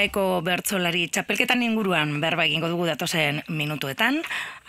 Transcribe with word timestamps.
Bizkaiko 0.00 0.40
bertzolari 0.40 1.02
txapelketan 1.12 1.60
inguruan 1.60 2.14
berba 2.22 2.46
egingo 2.46 2.70
dugu 2.72 2.86
datozen 2.88 3.42
minutuetan. 3.52 4.22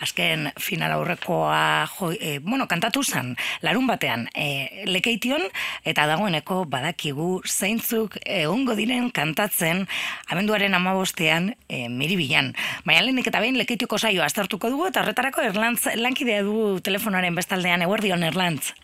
Azken 0.04 0.50
final 0.60 0.92
aurrekoa 0.92 1.88
jo, 1.88 2.10
e, 2.12 2.34
bueno, 2.44 2.66
kantatu 2.68 3.00
zen 3.00 3.30
larun 3.64 3.88
batean 3.88 4.26
e, 4.36 4.84
lekeition 4.92 5.40
eta 5.88 6.04
dagoeneko 6.10 6.66
badakigu 6.68 7.40
zeintzuk 7.48 8.20
egongo 8.26 8.76
diren 8.76 9.08
kantatzen 9.08 9.86
abenduaren 10.28 10.76
amabostean 10.76 11.54
e, 11.64 11.88
miribilan. 11.88 12.52
Baina 12.84 13.00
lehenik 13.08 13.32
eta 13.32 13.40
behin 13.40 13.56
lekeitioko 13.56 13.96
saioa 13.96 14.28
aztertuko 14.28 14.68
dugu 14.68 14.92
eta 14.92 15.00
horretarako 15.00 15.48
erlantz 15.48 15.96
lankidea 15.96 16.44
du 16.44 16.76
telefonaren 16.84 17.40
bestaldean 17.40 17.88
eguerdion 17.88 18.28
erlantz. 18.28 18.74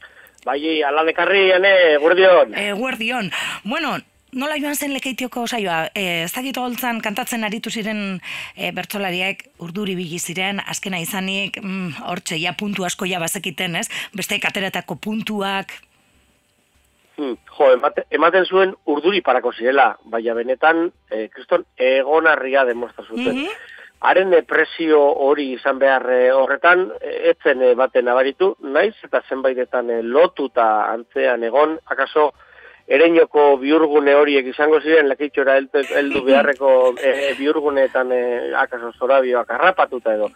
Bai, 0.48 0.62
alanekarri, 0.80 1.50
ene, 1.60 1.74
eguerdion. 1.98 2.56
Eguerdion. 2.56 3.34
Bueno, 3.68 3.98
nola 4.32 4.56
joan 4.60 4.76
zen 4.76 4.92
lekeitioko 4.92 5.46
saioa? 5.46 5.88
E, 5.94 6.24
ez 6.24 6.32
dakit 6.34 6.56
holtzan 6.60 7.00
kantatzen 7.04 7.44
aritu 7.44 7.70
ziren 7.70 8.20
e, 8.56 8.70
bertsolariak 8.76 9.44
urduri 9.64 9.96
bili 9.98 10.18
ziren, 10.18 10.60
azkena 10.60 11.00
izanik, 11.00 11.60
mm, 11.62 12.04
hortxe, 12.08 12.36
ja 12.40 12.52
puntu 12.58 12.84
asko 12.84 13.08
ja 13.08 13.20
bazekiten, 13.20 13.76
ez? 13.76 13.88
Beste 14.16 14.40
ateratako 14.42 14.98
puntuak. 15.00 15.72
Hmm, 17.18 17.34
jo, 17.56 17.72
ematen, 17.74 18.04
ematen 18.14 18.44
zuen 18.46 18.74
urduri 18.86 19.22
parako 19.26 19.52
zirela, 19.52 19.96
baina 20.04 20.34
benetan, 20.34 20.92
e, 21.10 21.26
kriston, 21.28 21.64
egonarria 21.76 22.64
demostra 22.64 23.04
zuten. 23.04 23.34
Mm 23.34 23.42
-hmm. 23.42 23.74
Haren 24.00 24.30
presio 24.46 25.00
hori 25.26 25.52
izan 25.52 25.78
behar 25.78 26.04
horretan, 26.32 26.92
etzen 27.02 27.58
baten 27.76 28.08
abaritu, 28.08 28.54
naiz 28.60 28.94
eta 29.02 29.22
zenbaitetan 29.28 29.88
lotuta 30.12 30.92
antzean 30.92 31.42
egon, 31.42 31.80
akaso, 31.84 32.32
ereinoko 32.88 33.56
biurgune 33.60 34.14
horiek 34.16 34.46
izango 34.52 34.80
ziren 34.80 35.08
lakitxora 35.12 35.58
heldu 35.58 36.22
beharreko 36.28 36.70
e, 36.96 37.34
biurguneetan 37.38 38.12
e, 38.12 38.22
akaso 38.62 38.92
zorabioak 38.98 39.50
arrapatuta 39.58 40.14
edo 40.16 40.30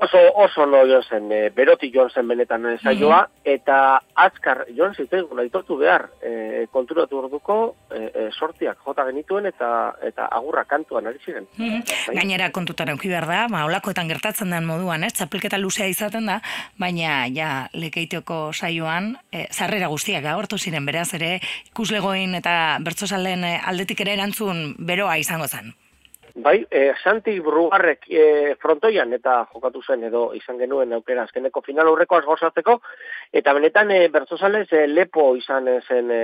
oso 0.00 0.18
oso 0.34 0.66
no 0.66 0.84
jo 0.86 1.00
zen 1.02 1.30
e, 1.32 1.50
beroti 1.50 1.90
joan 1.92 2.10
zen 2.10 2.28
benetan 2.28 2.78
saioa 2.82 3.22
mm 3.22 3.34
eta 3.46 4.00
azkar 4.18 4.64
joan 4.74 4.94
zitzaigun 4.98 5.38
aitortu 5.38 5.76
behar 5.78 6.08
e, 6.20 6.66
konturatu 6.72 7.20
orduko 7.20 7.76
e, 7.94 8.00
e, 8.10 8.24
sortiak 8.34 8.80
jota 8.82 9.04
genituen 9.06 9.46
eta 9.46 9.68
eta 10.02 10.26
agurra 10.34 10.64
kantuan 10.64 11.06
ari 11.06 11.20
ziren. 11.24 11.46
Mm 11.56 11.84
Gainera 12.16 12.50
kontutan 12.50 12.90
eduki 12.90 13.08
behar 13.08 13.28
da, 13.30 13.46
ba, 13.50 13.64
olakoetan 13.68 14.10
gertatzen 14.10 14.50
den 14.50 14.66
moduan, 14.66 15.04
ez? 15.06 15.12
Txapelketa 15.14 15.62
luzea 15.62 15.86
izaten 15.86 16.26
da, 16.26 16.40
baina 16.78 17.28
ja 17.30 17.68
lekeiteko 17.72 18.50
saioan 18.52 19.14
e, 19.30 19.46
zarrera 19.52 19.86
guztiak 19.94 20.26
agortu 20.26 20.58
ziren 20.58 20.86
beraz 20.86 21.12
ere 21.14 21.36
ikuslegoin 21.70 22.34
eta 22.34 22.78
bertsozalen 22.82 23.46
aldetik 23.46 24.02
ere 24.02 24.18
erantzun 24.18 24.72
beroa 24.78 25.18
izango 25.22 25.46
zen. 25.46 25.74
Bai, 26.46 26.64
e, 26.70 26.92
Santi 27.02 27.40
Brugarrek 27.42 28.04
e, 28.06 28.54
frontoian 28.62 29.10
eta 29.16 29.40
jokatu 29.50 29.80
zen 29.82 30.04
edo 30.06 30.28
izan 30.38 30.60
genuen 30.60 30.92
aukera 30.94 31.24
azkeneko 31.26 31.62
final 31.66 31.90
aurreko 31.90 32.20
gozatzeko 32.22 32.76
eta 33.40 33.54
benetan 33.56 33.90
e, 33.90 34.04
bertzozalez 34.14 34.68
e, 34.70 34.84
lepo 34.86 35.24
izan 35.34 35.66
zen 35.88 36.12
e, 36.14 36.20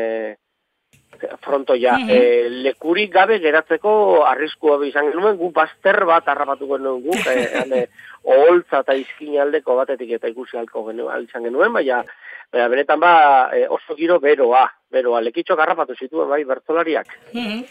frontoia. 1.43 1.97
Mm 1.99 2.07
-hmm. 2.09 2.63
lekuri 2.69 3.09
gabe 3.09 3.41
geratzeko 3.43 4.23
arriskua 4.27 4.79
izan 4.87 5.11
genuen, 5.11 5.37
gu 5.43 5.51
bazter 5.51 6.05
bat 6.05 6.29
harrapatu 6.29 6.71
genuen 6.71 7.03
gu, 7.03 7.19
e, 7.27 7.87
oholtza 8.37 8.85
eta 8.87 8.95
izkin 8.95 9.41
aldeko 9.41 9.77
batetik 9.77 10.11
eta 10.21 10.29
ikusi 10.29 10.57
alko 10.57 10.87
genuen, 10.87 11.27
izan 11.27 11.43
genuen, 11.51 11.73
baina 11.73 12.05
Baina, 12.53 12.69
benetan 12.69 13.01
ba, 13.01 13.49
e, 13.57 13.65
oso 13.73 13.97
giro 13.97 14.19
beroa, 14.21 14.67
beroa, 14.93 15.23
lekitxo 15.25 15.57
garrapatu 15.57 15.97
zituen, 15.97 16.29
bai, 16.29 16.45
bertzolariak. 16.45 17.09
Mm 17.33 17.65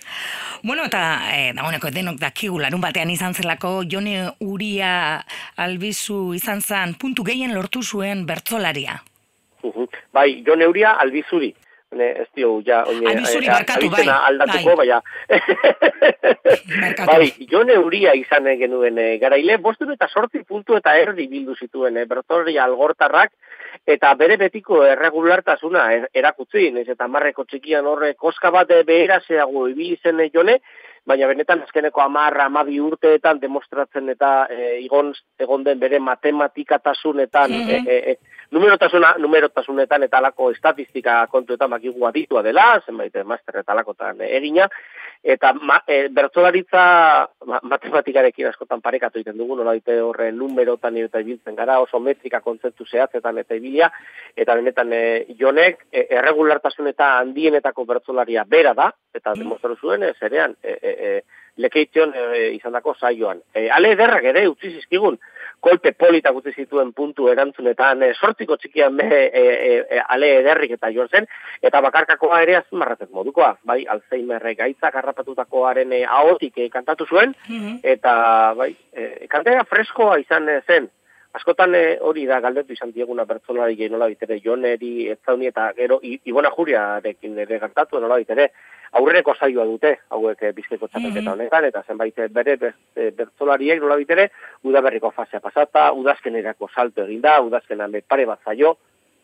Bueno, 0.64 0.84
eta, 0.86 1.00
e, 1.34 1.54
dagoeneko, 1.58 1.90
denok 1.90 2.20
dakigu, 2.22 2.60
larun 2.62 2.82
batean 2.84 3.10
izan 3.10 3.34
zelako, 3.34 3.80
jone 3.90 4.28
uria 4.46 4.92
albizu 5.58 6.36
izan 6.38 6.62
zen, 6.62 6.94
puntu 7.02 7.26
gehien 7.26 7.56
lortu 7.56 7.82
zuen 7.82 8.28
bertzolaria. 8.30 9.00
Uh 9.64 9.88
Bai, 10.14 10.44
jone 10.46 10.68
uria 10.68 10.92
albizuri. 11.02 11.56
Ne, 11.92 12.06
ez 12.22 12.28
dio, 12.36 12.54
ja, 12.64 12.86
oine, 12.88 13.10
albizuri 13.12 13.50
e, 13.50 13.52
barkatu, 13.52 13.90
bai. 13.92 14.06
aldatuko, 14.08 14.78
bai. 14.80 14.88
bai, 17.10 17.26
jone 17.52 17.76
uria 17.84 18.14
izan 18.16 18.48
genuen 18.62 18.96
e, 18.96 19.08
garaile, 19.20 19.58
bostun 19.60 19.92
eta 19.92 20.08
sorti 20.08 20.40
puntu 20.48 20.78
eta 20.80 20.94
erdi 20.96 21.28
bildu 21.28 21.58
zituen, 21.60 22.00
e, 22.00 22.06
bertzolaria 22.08 22.64
algortarrak, 22.64 23.34
eta 23.84 24.14
bere 24.16 24.38
betiko 24.40 24.86
erregulartasuna 24.88 25.90
er, 25.98 26.08
erakutzi, 26.16 26.70
ez 26.80 26.88
eta 26.96 27.10
marreko 27.12 27.44
txikian 27.44 27.86
horre 27.92 28.14
koska 28.16 28.54
bat 28.56 28.72
behera 28.88 29.20
zeago 29.28 29.68
ibili 29.68 30.00
zen 30.00 30.24
jone, 30.32 30.62
baina 31.06 31.28
benetan 31.28 31.64
azkeneko 31.66 32.02
amarra, 32.04 32.46
amabi 32.46 32.80
urteetan 32.80 33.40
demostratzen 33.42 34.10
eta 34.14 34.46
e, 34.50 34.78
igon, 34.86 35.12
egon 35.40 35.64
den 35.66 35.80
bere 35.80 36.00
matematikatasunetan, 36.00 37.52
mm 37.52 37.68
-hmm. 37.68 37.88
e, 37.88 37.98
e, 38.12 38.18
numerotasuna, 38.52 39.16
numerotasunetan 39.20 40.04
eta 40.04 40.20
alako 40.20 40.52
estatistika 40.52 41.26
kontuetan 41.32 41.70
makigua 41.70 42.12
ditua 42.12 42.44
dela, 42.44 42.82
zenbait 42.86 43.16
master 43.26 43.62
eta 43.62 43.74
alakotan 43.74 44.22
egina, 44.28 44.68
eta 45.24 45.54
ma, 45.54 45.80
e, 45.88 46.08
bertzolaritza 46.10 46.84
ma, 47.48 47.60
matematikarekin 47.64 48.50
askotan 48.50 48.82
parekatu 48.82 49.22
egiten 49.22 49.38
dugu, 49.38 49.56
nola 49.60 49.76
dite 49.78 50.00
horre 50.02 50.32
numerotan 50.36 50.98
eta 50.98 51.22
ibiltzen 51.22 51.56
gara, 51.56 51.80
oso 51.80 52.00
metrika 52.00 52.42
kontzeptu 52.42 52.88
zehatzetan 52.90 53.38
eta 53.44 53.56
ibilia, 53.56 53.92
eta 54.36 54.56
benetan 54.60 54.94
e, 54.94 55.04
jonek 55.40 55.86
e, 55.92 56.08
erregulartasun 56.10 56.92
eta 56.92 57.14
handienetako 57.20 57.86
bertzolaria 57.86 58.44
bera 58.50 58.74
da, 58.74 58.92
eta 59.14 59.36
mm. 59.36 59.46
demostratu 59.46 59.80
zuen, 59.88 60.04
e, 60.04 60.14
zerean, 60.20 60.58
e, 60.64 60.78
e, 60.82 60.92
e, 60.92 61.22
lekeition 61.62 62.14
e, 62.16 62.50
izan 62.56 62.74
dako 62.74 62.96
saioan. 63.00 63.42
E, 63.54 63.70
ale 63.70 63.94
ederrak 63.96 64.26
ere, 64.34 64.48
utzi 64.50 64.74
zizkigun, 64.74 65.20
kolpe 65.62 65.94
polita 65.94 66.32
gutzi 66.34 66.54
zituen 66.58 66.92
puntu 66.98 67.30
erantzunetan, 67.32 68.02
e, 68.04 68.14
sortiko 68.18 68.58
txikian 68.60 68.98
e, 69.04 69.08
e, 69.08 69.44
e, 69.80 70.00
ale 70.02 70.32
ederrik 70.40 70.74
eta 70.78 70.90
joan 70.94 71.12
zen, 71.14 71.28
eta 71.62 71.82
bakarkakoa 71.86 72.42
ere 72.46 72.58
azmarratzen 72.60 73.12
modukoa, 73.14 73.54
bai, 73.70 73.84
alzheimerrek 73.96 74.58
gaitzak 74.64 74.98
harrapatutakoaren 75.00 75.94
e, 75.94 76.02
ahotik 76.20 76.58
e, 76.58 76.70
kantatu 76.74 77.06
zuen, 77.06 77.36
mhm. 77.48 77.78
eta 77.94 78.16
bai, 78.58 78.74
e, 78.92 79.30
kantera 79.32 79.64
freskoa 79.70 80.18
izan 80.24 80.50
zen, 80.66 80.90
askotan 81.38 81.78
hori 82.04 82.26
da 82.28 82.42
galdetu 82.44 82.74
izan 82.76 82.92
dieguna 82.92 83.24
bertzolari 83.30 83.78
gehi 83.80 83.94
nola 83.94 84.10
bitere, 84.12 84.42
joneri, 84.44 85.08
etzauni 85.14 85.48
eta 85.48 85.70
gero, 85.78 86.02
ibona 86.04 86.52
juriarekin 86.58 87.38
ere 87.46 87.62
kantatu 87.62 88.02
nola 88.02 88.18
bitere, 88.20 88.50
aurreko 88.98 89.36
saioa 89.36 89.66
dute, 89.66 89.96
hauek 90.12 90.44
eh, 90.44 90.54
bizkeko 90.56 90.88
txapelketa 90.88 91.24
mhm. 91.24 91.34
honetan, 91.34 91.68
eta 91.70 91.84
zenbait 91.88 92.20
eh, 92.20 92.28
bere 92.28 92.58
bertzolariek 93.18 93.82
nola 93.82 93.98
bitere, 94.00 94.30
udaberriko 94.68 95.12
fasea 95.16 95.40
pasata, 95.44 95.92
udazkenerako 95.98 96.70
salto 96.76 97.06
eginda, 97.08 97.40
udazkenan 97.48 97.96
pare 98.08 98.28
bat 98.30 98.44
zaio, 98.46 98.76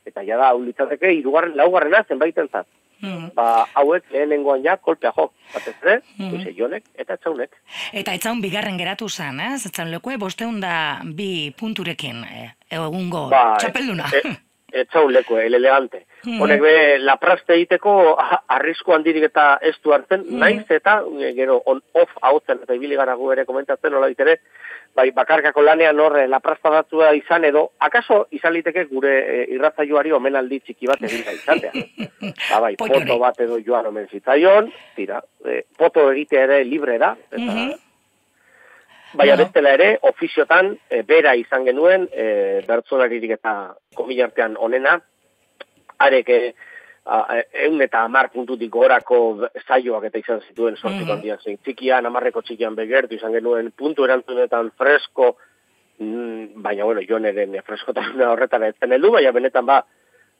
eta 0.07 0.23
jada, 0.23 0.53
hau 0.53 0.61
litzateke, 0.63 1.11
irugarren, 1.19 1.56
laugarrena 1.59 2.03
zenbait 2.07 2.38
entzat. 2.38 2.67
Mm. 2.97 3.27
Ba, 3.38 3.67
hauek 3.77 4.07
lehenengoan 4.09 4.63
ja 4.66 4.73
kolpea 4.81 5.11
jo, 5.13 5.27
batez 5.53 5.75
ere, 5.83 6.00
mm. 6.17 6.47
jonek 6.57 6.88
eta 6.97 7.13
etxaunek. 7.13 7.53
Eta 7.94 8.16
etxaun 8.17 8.41
bigarren 8.41 8.79
geratu 8.79 9.09
zen, 9.09 9.38
eh? 9.44 9.51
Zetzan 9.61 9.91
lekue, 9.94 10.17
bosteun 10.17 10.57
da 10.63 10.73
bi 11.06 11.51
punturekin, 11.59 12.23
eh? 12.25 12.50
egungo 12.73 13.27
ba, 13.29 13.44
txapelduna. 13.61 14.09
E, 14.09 14.23
etxaun 14.23 14.47
lekue, 15.09 15.45
el 15.45 15.55
elegante. 15.55 16.05
Mm. 16.23 16.41
Honek 16.41 16.61
be, 16.61 16.99
la 16.99 17.17
praste 17.17 17.53
egiteko 17.53 18.17
arrisko 18.47 18.93
handirik 18.93 19.23
eta 19.23 19.59
ez 19.61 19.75
du 19.83 19.93
hartzen, 19.93 20.25
mm. 20.27 20.39
naiz 20.39 20.65
eta 20.69 21.01
e, 21.19 21.33
gero 21.33 21.62
on 21.65 21.81
off 21.94 22.12
hautzen 22.21 22.59
eta 22.63 22.74
ibili 22.74 22.95
gara 22.95 23.15
ere 23.31 23.45
komentatzen 23.45 23.91
nola 23.91 24.07
ditere, 24.07 24.39
bai 24.95 25.12
bakarkako 25.12 25.62
lanean 25.62 26.00
horre 26.00 26.27
la 26.27 26.39
prasta 26.39 26.69
datua 26.69 27.13
izan 27.13 27.45
edo, 27.45 27.71
akaso 27.79 28.27
izan 28.31 28.53
liteke 28.53 28.85
gure 28.85 29.13
e, 29.19 29.44
irratzaioari 29.56 30.12
omenaldi 30.12 30.59
txiki 30.59 30.88
bat 30.88 31.01
egin 31.01 31.23
da 31.25 31.31
izatea. 31.33 31.71
ba, 32.51 32.62
bai, 32.62 32.75
foto 32.80 33.19
bat 33.19 33.41
edo 33.45 33.59
joan 33.65 33.91
omen 33.91 34.07
zitzaion, 34.12 34.71
tira, 34.95 35.21
e, 35.45 35.63
foto 35.77 36.12
egitea 36.12 36.47
ere 36.50 36.63
libre 36.63 36.97
da, 36.97 37.15
eta... 37.31 37.41
Mm 37.41 37.50
-hmm. 37.50 37.83
Baina 39.13 39.36
bestela 39.39 39.71
ere, 39.77 39.98
ofiziotan, 40.09 40.74
e, 40.89 41.01
bera 41.07 41.36
izan 41.36 41.65
genuen, 41.65 42.07
e, 42.12 42.63
bertzolaririk 42.68 43.38
eta 43.38 43.54
komilartean 43.95 44.57
onena, 44.59 44.98
areke 45.98 46.39
egun 47.07 47.81
eta 47.86 48.01
amar 48.04 48.27
puntutik 48.33 48.69
gorako 48.71 49.48
zaioak 49.63 50.09
eta 50.09 50.19
izan 50.19 50.42
zituen 50.42 50.75
sortiko 50.75 51.04
mm 51.04 51.07
-hmm. 51.07 51.13
handiak 51.13 51.42
zein. 51.42 51.57
Txikian, 51.63 52.06
amarreko 52.06 52.42
txikian 52.42 52.75
begertu 52.75 53.15
izan 53.15 53.31
genuen 53.31 53.71
puntu 53.71 54.04
erantzunetan 54.04 54.71
fresko, 54.77 55.38
mm, 56.00 56.62
baina 56.62 56.83
bueno, 56.83 57.01
joneren 57.01 57.56
freskotasuna 57.63 58.31
horretara 58.31 58.68
etzen 58.68 58.92
heldu, 58.92 59.12
baina 59.12 59.31
benetan 59.31 59.65
ba, 59.65 59.86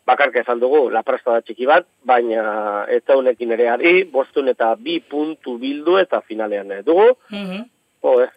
bakarka 0.06 0.40
esan 0.40 0.60
dugu, 0.60 0.90
la 0.90 1.04
presta 1.04 1.32
da 1.32 1.42
txiki 1.42 1.66
bat, 1.66 1.86
baina 2.04 2.86
ez 2.90 3.04
da 3.08 3.16
honekin 3.16 3.52
ere 3.52 3.70
ari, 3.70 4.04
bostun 4.04 4.48
eta 4.48 4.76
bi 4.76 5.00
puntu 5.00 5.58
bildu 5.58 5.98
eta 5.98 6.22
finalean 6.22 6.72
dugu. 6.86 7.16
Mm 7.30 7.64
beste, 8.02 8.37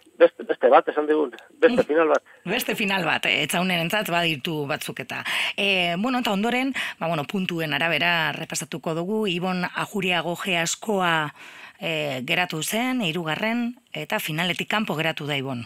beste 0.61 0.71
bat, 0.71 0.89
esan 0.89 1.07
digun, 1.07 1.33
beste 1.59 1.85
final 1.85 2.09
bat. 2.09 2.23
Beste 2.45 2.75
final 2.77 3.05
bat, 3.05 3.25
eh, 3.27 3.45
etzaunen 3.45 3.81
entzat, 3.81 4.11
baditu 4.13 4.67
batzuk 4.69 5.01
eta. 5.01 5.23
E, 5.57 5.97
bueno, 5.97 6.21
eta 6.21 6.33
ondoren, 6.33 6.75
ba, 6.99 7.09
bueno, 7.09 7.25
puntuen 7.25 7.73
arabera 7.73 8.33
repasatuko 8.33 8.95
dugu, 8.95 9.27
Ibon 9.27 9.65
Ajuria 9.65 10.21
goge 10.21 10.59
askoa 10.59 11.33
e, 11.81 12.21
geratu 12.27 12.63
zen, 12.63 13.01
hirugarren 13.01 13.75
eta 13.93 14.19
finaletik 14.21 14.69
kanpo 14.69 14.95
geratu 14.95 15.27
da 15.27 15.37
ibon. 15.37 15.65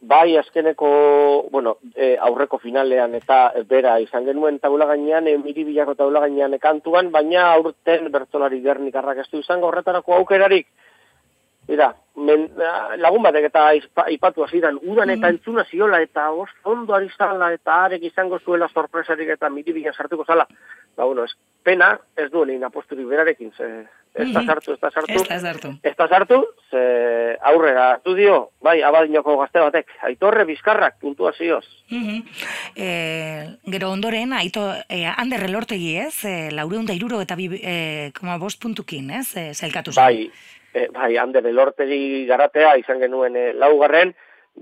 Bai, 0.00 0.36
azkeneko, 0.36 1.48
bueno, 1.52 1.76
e, 1.94 2.16
aurreko 2.18 2.58
finalean 2.58 3.14
eta 3.14 3.52
bera 3.68 4.00
izan 4.00 4.24
genuen 4.24 4.58
taula 4.58 4.86
gainean, 4.86 5.28
e, 5.28 5.36
miribilako 5.38 5.94
taula 5.94 6.24
gainean 6.24 6.56
kantuan, 6.58 7.12
baina 7.12 7.52
aurten 7.52 8.08
bertolari 8.10 8.62
gernikarrak 8.64 9.22
ez 9.22 9.28
du 9.30 9.44
izango 9.44 9.68
horretarako 9.68 10.16
aukerarik. 10.16 10.66
Mira, 11.68 11.92
men, 12.16 12.48
lagun 12.98 13.22
batek 13.22 13.46
eta 13.48 13.68
ipatu 14.10 14.44
hasieran 14.44 14.80
udan 14.82 15.10
eta 15.14 15.28
mm. 15.28 15.36
entzuna 15.36 15.64
ziola 15.70 16.00
eta 16.02 16.28
ondo 16.32 16.94
ari 16.94 17.08
zala 17.16 17.52
eta 17.54 17.84
arek 17.84 18.02
izango 18.10 18.40
zuela 18.40 18.68
sorpresarik 18.68 19.30
eta 19.36 19.50
miribilan 19.50 19.94
sartuko 19.94 20.24
zala. 20.24 20.46
Ba, 20.96 21.04
bueno, 21.04 21.24
ez, 21.24 21.32
pena 21.62 21.94
ez 22.16 22.30
duen 22.30 22.50
egin 22.50 22.64
aposturik 22.66 23.06
berarekin, 23.08 23.52
ze, 23.56 23.68
ez 24.14 24.28
da 24.34 24.42
sartu, 24.44 24.74
ez 24.74 24.80
da 24.80 24.90
sartu. 24.90 25.14
Ez 25.14 25.28
da 25.28 25.38
sartu. 25.40 25.70
Ez 25.82 25.94
da 25.96 26.08
sartu, 26.08 26.38
ze 26.70 26.82
aurrera 27.48 27.86
hartu 27.94 28.14
dio, 28.18 28.36
bai, 28.60 28.82
abadinoko 28.84 29.38
gazte 29.40 29.62
batek, 29.62 29.94
aitorre 30.08 30.44
bizkarrak, 30.44 30.98
puntuazioz. 31.00 31.64
Mm 31.90 32.02
-hmm. 32.02 32.24
e, 32.76 32.90
gero 33.72 33.90
ondoren, 33.90 34.32
aito, 34.32 34.66
e, 34.88 35.06
Ander 35.06 35.44
Elortegi 35.44 35.96
ez, 35.96 36.24
e, 36.24 36.50
laureunda 36.50 36.92
iruro 36.92 37.22
eta 37.22 37.36
bi, 37.36 37.48
e, 37.62 38.12
koma 38.18 38.36
bost 38.38 38.60
puntukin, 38.60 39.10
ez, 39.10 39.36
e, 39.36 39.54
zailkatu 39.54 39.92
zen. 39.92 40.04
Bai, 40.04 40.30
e, 40.74 40.88
bai, 40.92 41.16
Ander 41.18 41.46
Elortegi 41.46 42.26
garatea 42.26 42.76
izan 42.80 43.00
genuen 43.00 43.36
e, 43.36 43.52
laugarren, 43.52 44.14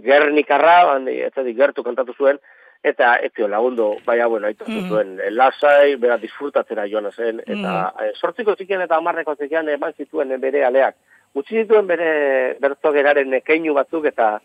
Gernikarra, 0.05 0.99
ez 1.11 1.55
gertu 1.57 1.83
kantatu 1.83 2.15
zuen, 2.15 2.39
eta 2.83 3.17
ez 3.21 3.33
zio 3.37 3.49
lagundu, 3.49 3.91
baina, 4.07 4.27
bueno, 4.27 4.47
aitu 4.47 4.65
mm. 4.67 4.89
zuen, 4.89 5.17
eh, 5.21 5.31
lasai, 5.31 5.97
bera 6.01 6.17
disfrutatzera 6.19 6.87
joan 6.89 7.11
zen, 7.13 7.43
eta 7.45 7.75
mm. 7.91 8.07
e, 8.07 8.13
sortziko 8.17 8.55
zikian 8.57 8.85
eta 8.87 8.97
amarreko 8.97 9.35
zikian 9.37 9.69
eman 9.69 9.93
zituen 9.99 10.33
bere 10.41 10.65
aleak. 10.65 10.97
Utsi 11.35 11.61
zituen 11.63 11.87
bere 11.87 12.57
bertzo 12.61 12.93
geraren 12.93 13.37
keinu 13.45 13.75
batzuk 13.75 14.07
eta 14.11 14.39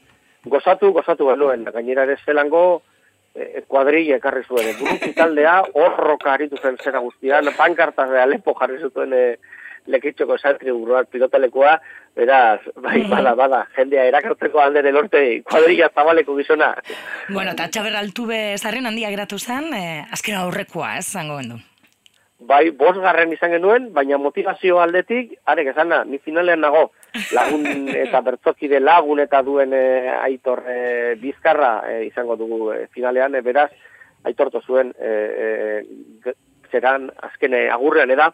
gozatu, 0.45 0.91
gozatu 0.93 1.31
genuen, 1.31 1.63
gainera 1.73 2.03
ere 2.03 2.17
zelango, 2.25 2.81
e, 3.33 3.63
kuadrille 3.67 4.19
ekarri 4.19 4.43
zuen, 4.43 4.73
buruki 4.81 5.13
taldea, 5.15 5.61
horroka 5.73 6.33
haritu 6.33 6.59
zen 6.61 6.77
zera 6.83 6.99
guztian, 6.99 7.47
pankartaz 7.57 8.09
de 8.11 8.19
Alepo 8.21 8.53
jarri 8.59 8.81
zuten 8.83 9.13
e, 9.13 9.25
lekitxoko 9.91 10.37
esatri 10.39 10.71
buruak 10.71 11.09
pilotalekoa, 11.13 11.75
beraz, 12.15 12.61
bai, 12.75 13.03
mm. 13.03 13.11
bada, 13.11 13.35
bada, 13.35 13.61
jendea 13.75 14.05
erakartzeko 14.09 14.61
alde 14.61 14.91
lorte 14.91 15.21
kuadrilla 15.43 15.91
zabaleko 15.93 16.35
gizona. 16.39 16.73
Bueno, 17.29 17.51
eta 17.51 17.69
txaber 17.69 17.95
altu 17.99 18.27
zarren 18.57 18.85
handia 18.85 19.09
geratu 19.09 19.39
zen, 19.39 19.73
eh, 19.73 20.05
azkera 20.11 20.41
aurrekoa, 20.45 20.97
ez, 20.97 21.05
zango 21.05 21.37
bendu. 21.37 21.61
Bai, 22.45 22.69
bos 22.71 22.97
izan 22.97 23.51
genuen, 23.51 23.93
baina 23.93 24.17
motivazio 24.17 24.79
aldetik, 24.79 25.37
arek 25.45 25.67
esana, 25.67 26.03
ni 26.03 26.19
finalean 26.19 26.59
nago, 26.61 26.91
lagun 27.31 27.87
eta 28.03 28.21
bertzokide 28.21 28.79
lagun 28.79 29.19
eta 29.19 29.41
duen 29.41 29.73
eh, 29.73 30.11
aitor 30.21 30.63
eh, 30.67 31.15
bizkarra 31.15 31.83
eh, 31.89 32.05
izango 32.05 32.35
dugu 32.35 32.73
finalean, 32.91 33.35
eh, 33.35 33.41
beraz, 33.41 33.71
aitorto 34.25 34.61
zuen, 34.61 34.93
eh, 34.99 35.83
eh, 36.25 36.33
zeran 36.71 37.09
azkene 37.21 37.69
agurrean 37.69 38.11
eda, 38.11 38.33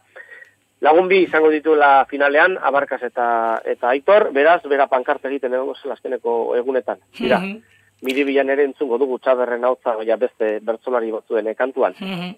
Lagun 0.81 1.07
bi 1.11 1.19
izango 1.27 1.51
dituela 1.53 2.05
finalean, 2.09 2.55
abarkaz 2.57 3.03
eta 3.05 3.25
eta 3.69 3.91
aitor, 3.93 4.31
beraz, 4.33 4.61
bera 4.69 4.87
pankarte 4.89 5.29
egiten 5.29 5.53
egon 5.53 5.75
zen 5.77 5.93
azkeneko 5.93 6.55
egunetan. 6.57 6.97
Mira, 7.19 7.37
mm 7.37 7.51
-hmm. 7.51 7.83
miri 8.01 8.23
bilan 8.25 8.49
ere 8.49 8.63
entzungo 8.65 8.97
dugu 8.97 9.19
txaberren 9.19 9.63
hau 9.63 9.77
ja 10.05 10.17
beste 10.17 10.59
bertzolari 10.61 11.11
batzuen 11.11 11.53
kantuan. 11.55 11.93
Mm 11.99 12.33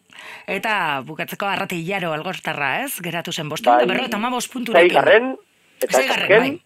Eta 0.48 1.02
bukatzeko 1.08 1.46
arrati 1.46 1.80
hilaro 1.80 2.12
algortarra 2.12 2.84
ez, 2.84 3.00
geratu 3.02 3.32
zen 3.32 3.50
bostu, 3.50 3.70
bai, 3.70 3.88
berro 3.88 4.04
eta 4.04 4.18
amabos 4.18 4.50
punturekin. 4.50 4.90
Zaigarren, 4.90 5.38
eta 5.82 5.98
zaigarren, 5.98 6.42
bai. 6.42 6.62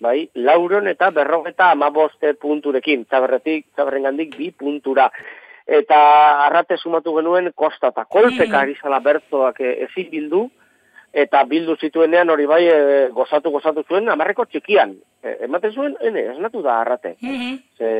bai, 0.00 0.30
lauron 0.34 0.88
eta 0.88 1.10
berro 1.10 1.44
eta 1.46 1.70
amaboste 1.70 2.34
punturekin, 2.34 3.06
txaberretik, 3.06 3.66
txaberren 3.76 4.02
gandik 4.02 4.36
bi 4.36 4.50
puntura. 4.50 5.12
Eta 5.64 5.96
arrate 6.46 6.76
sumatu 6.76 7.14
genuen 7.14 7.52
kosta 7.54 7.88
eta 7.88 8.04
kolpeka 8.04 8.44
mm 8.46 8.52
-hmm. 8.52 8.62
arizala 8.62 8.98
bertzoak 8.98 9.60
ezin 9.60 10.10
bildu, 10.10 10.50
eta 11.14 11.44
bildu 11.46 11.76
zituenean 11.78 12.30
hori 12.30 12.46
bai 12.50 12.62
e, 12.66 12.78
gozatu 13.14 13.52
gozatu 13.54 13.84
zuen 13.88 14.08
amarreko 14.10 14.48
txikian. 14.50 14.96
E, 15.22 15.36
ematen 15.46 15.72
zuen, 15.72 15.94
ene, 16.02 16.26
esnatu 16.32 16.62
da 16.62 16.80
arrate. 16.80 17.14
Mm 17.20 17.36
-hmm. 17.36 17.60
Ze, 17.78 17.90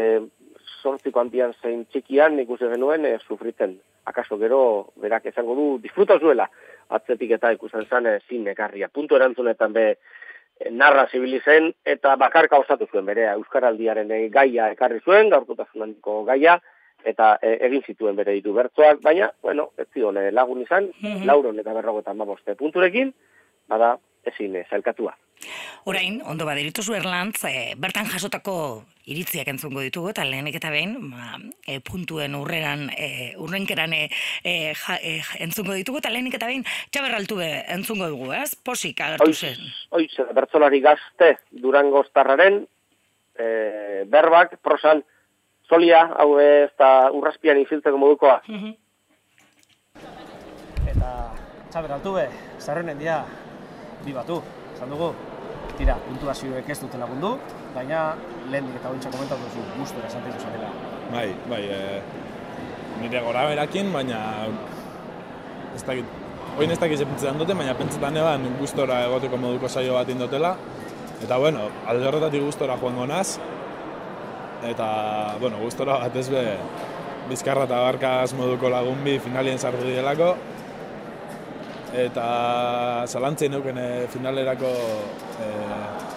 sortziko 0.82 1.20
antian 1.20 1.54
zein 1.62 1.84
txikian 1.86 2.38
ikusi 2.42 2.68
genuen 2.74 3.06
e, 3.06 3.16
sufritzen. 3.28 3.78
Akaso 4.04 4.38
gero, 4.38 4.60
berak 5.00 5.26
esango 5.30 5.54
du, 5.54 5.66
disfruta 5.82 6.18
zuela, 6.18 6.48
atzetik 6.88 7.30
eta 7.38 7.52
ikusen 7.52 7.86
zan 7.88 8.06
e, 8.06 8.18
zin 8.28 8.48
ekarria. 8.48 8.88
Puntu 8.88 9.16
erantzunetan 9.16 9.72
be, 9.72 9.86
e, 10.58 10.70
narra 10.70 11.06
zibili 11.06 11.40
zen, 11.40 11.72
eta 11.84 12.16
bakarka 12.16 12.58
osatu 12.58 12.86
zuen, 12.90 13.06
bere, 13.06 13.30
Euskaraldiaren 13.38 14.10
e, 14.10 14.28
gaia 14.28 14.70
ekarri 14.74 15.00
zuen, 15.04 15.30
gaurkotasun 15.30 15.96
gaia, 16.26 16.60
eta 17.04 17.38
e, 17.42 17.58
egin 17.66 17.82
zituen 17.86 18.16
bere 18.16 18.32
ditu 18.32 18.54
bertzoak, 18.56 19.02
baina, 19.02 19.30
bueno, 19.42 19.70
ez 19.78 19.88
zion 19.92 20.18
lagun 20.32 20.62
izan, 20.62 20.90
mm 21.00 21.06
-hmm. 21.06 21.24
lauron 21.24 21.58
eta 21.58 21.72
berrogetan 21.72 22.18
baboste 22.18 22.54
punturekin, 22.54 23.14
bada 23.68 23.98
ezin 24.24 24.56
zailkatua. 24.70 25.16
Orain, 25.84 26.22
ondo 26.24 26.46
baderitu 26.48 26.82
zu 26.82 26.94
erlantz, 26.96 27.44
e, 27.44 27.74
bertan 27.76 28.06
jasotako 28.08 28.54
iritziak 29.12 29.50
entzungo 29.52 29.82
ditugu, 29.84 30.14
eta 30.14 30.24
lehenik 30.24 30.56
eta 30.56 30.70
behin, 30.72 30.94
ba, 31.10 31.36
e, 31.68 31.76
puntuen 31.84 32.36
urreran, 32.38 32.86
e, 32.96 33.34
urrenkeran 33.36 33.92
e, 33.92 34.06
e, 34.40 34.54
e, 34.72 35.14
entzungo 35.44 35.76
ditugu, 35.76 36.00
eta 36.00 36.12
lehenik 36.14 36.38
eta 36.38 36.48
behin, 36.48 36.64
txaberraltu 36.90 37.36
be 37.36 37.50
entzungo 37.76 38.08
dugu, 38.14 38.32
ez? 38.32 38.54
Posik 38.56 39.02
agertu 39.04 39.34
zen. 39.34 39.60
Oiz, 39.90 40.12
bertzolari 40.32 40.80
gazte, 40.84 41.34
durango 41.50 42.04
starraren, 42.08 42.62
e, 43.36 43.48
berbak, 44.08 44.56
prosan, 44.64 45.04
solia, 45.68 46.04
hau 46.18 46.38
ez 46.40 46.70
da 46.78 47.10
urraspian 47.14 47.60
iziltzeko 47.62 48.00
modukoa. 48.00 48.40
Eta 50.90 51.12
txaber 51.72 51.96
altu 51.96 52.14
be, 52.16 52.26
zarrenen 52.60 52.98
dia, 53.00 53.22
bi 54.04 54.12
batu, 54.16 54.40
zan 54.78 54.92
dugu, 54.92 55.12
tira, 55.78 55.96
puntuazioek 56.08 56.68
ez 56.70 56.80
dute 56.82 57.00
lagundu, 57.00 57.36
baina 57.74 58.04
lehen 58.50 58.68
eta 58.76 58.92
hointza 58.92 59.12
komentatu 59.14 59.48
zu, 59.54 59.64
guztu 59.78 60.04
esan 60.06 60.28
zarela. 60.38 60.70
Bai, 61.10 61.30
bai, 61.50 61.62
e, 61.64 62.02
nire 63.00 63.24
gora 63.24 63.48
berakin, 63.50 63.90
baina 63.92 64.20
ez 65.74 65.82
dakit, 65.82 66.20
Oin 66.54 66.70
ez 66.70 66.76
dakiz 66.78 67.00
epintzetan 67.02 67.40
dute, 67.40 67.54
baina 67.58 67.72
pentsetan 67.74 68.14
eban 68.14 68.44
gustora 68.60 69.00
egoteko 69.08 69.40
moduko 69.42 69.66
saio 69.66 69.96
bat 69.96 70.10
indotela. 70.12 70.52
Eta 71.24 71.38
bueno, 71.42 71.64
alde 71.90 72.06
horretatik 72.06 72.44
gustora 72.46 72.76
joango 72.78 73.08
naz, 73.10 73.40
eta, 74.70 74.88
bueno, 75.40 75.60
gustora 75.62 75.98
bat 76.02 76.16
ez 76.16 76.28
be, 76.32 76.44
bizkarra 77.28 77.64
eta 77.68 77.80
barkaz 77.86 78.34
moduko 78.36 78.68
lagun 78.72 79.00
bi 79.04 79.18
finalien 79.22 79.58
sartu 79.58 79.86
dielako, 79.86 80.34
eta 81.94 82.26
zalantzei 83.06 83.48
neuken 83.48 83.78
eh, 83.78 84.06
finalerako 84.10 84.70
e, 85.38 85.48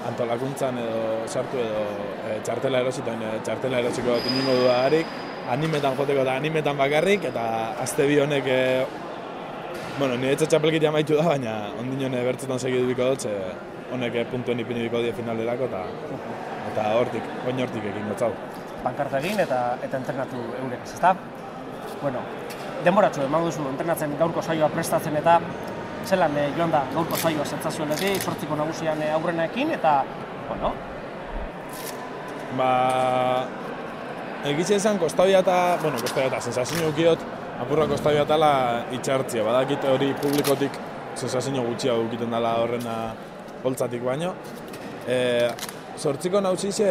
antolakuntzan 0.09 0.79
edo 0.81 1.01
sartu 1.29 1.59
edo 1.61 1.83
e, 2.25 2.39
txartela 2.45 2.81
erositoen 2.81 3.21
e, 3.21 3.33
txartela 3.45 3.83
erosiko 3.83 4.15
bat 4.15 4.29
inungo 4.31 4.55
du 4.63 4.71
harik, 4.73 5.11
animetan 5.53 5.95
joteko 5.99 6.25
eta 6.25 6.35
animetan 6.41 6.81
bakarrik, 6.81 7.29
eta 7.29 7.45
azte 7.85 8.07
bi 8.09 8.17
honek, 8.23 8.49
e, 8.49 8.85
bueno, 9.99 10.17
nire 10.17 10.33
etxe 10.33 10.49
txapelkit 10.49 10.89
maitu 10.93 11.19
da, 11.19 11.27
baina 11.29 11.57
ondinen 11.77 12.17
bertzetan 12.25 12.59
segidu 12.59 12.89
biko 12.89 13.13
dut, 13.13 13.29
honek 13.93 14.19
puntuen 14.31 14.59
ipini 14.59 14.87
biko 14.87 15.01
die 15.03 15.13
finalerako, 15.13 15.69
eta 15.69 15.83
eta 16.71 16.87
hortik, 16.99 17.29
oin 17.47 17.61
hortik 17.63 17.87
egin 17.91 18.09
gotzau. 18.11 18.31
Pankarta 18.83 19.21
egin 19.23 19.39
eta 19.39 19.61
eta 19.83 19.97
entrenatu 19.97 20.41
eurek, 20.61 20.83
ezta? 20.85 21.15
Bueno, 22.01 22.21
denboratxo 22.85 23.25
eman 23.25 23.47
duzu 23.47 23.65
entrenatzen 23.71 24.13
gaurko 24.19 24.41
saioa 24.41 24.69
prestatzen 24.73 25.17
eta 25.17 25.39
zelan 26.05 26.35
eh, 26.37 26.49
joan 26.57 26.71
da 26.71 26.83
gaurko 26.93 27.17
saioa 27.17 27.45
sentsazioekin, 27.45 28.19
sortziko 28.21 28.55
nagusian 28.55 29.01
eh, 29.01 29.11
aurrenekin 29.15 29.73
eta 29.75 30.03
bueno, 30.47 30.73
ba 32.57 32.69
egitzen 34.47 34.79
zen 34.79 34.99
kostabia 35.01 35.41
eta, 35.43 35.77
bueno, 35.81 35.99
kostabia 36.01 36.29
eta 36.29 36.41
sensazio 36.41 36.91
ukiot, 36.93 37.23
apurra 37.63 37.87
kostabia 37.89 38.25
tala 38.25 38.51
itxartzia, 38.95 39.43
badakit 39.43 39.83
hori 39.89 40.13
publikotik 40.21 40.77
sensazio 41.15 41.65
gutxia 41.65 41.97
dukiten 41.97 42.31
dela 42.31 42.53
horrena 42.61 42.97
holtzatik 43.67 44.03
baino. 44.03 44.33
E, 45.07 45.17
sortziko 45.97 46.41
nauzize, 46.41 46.89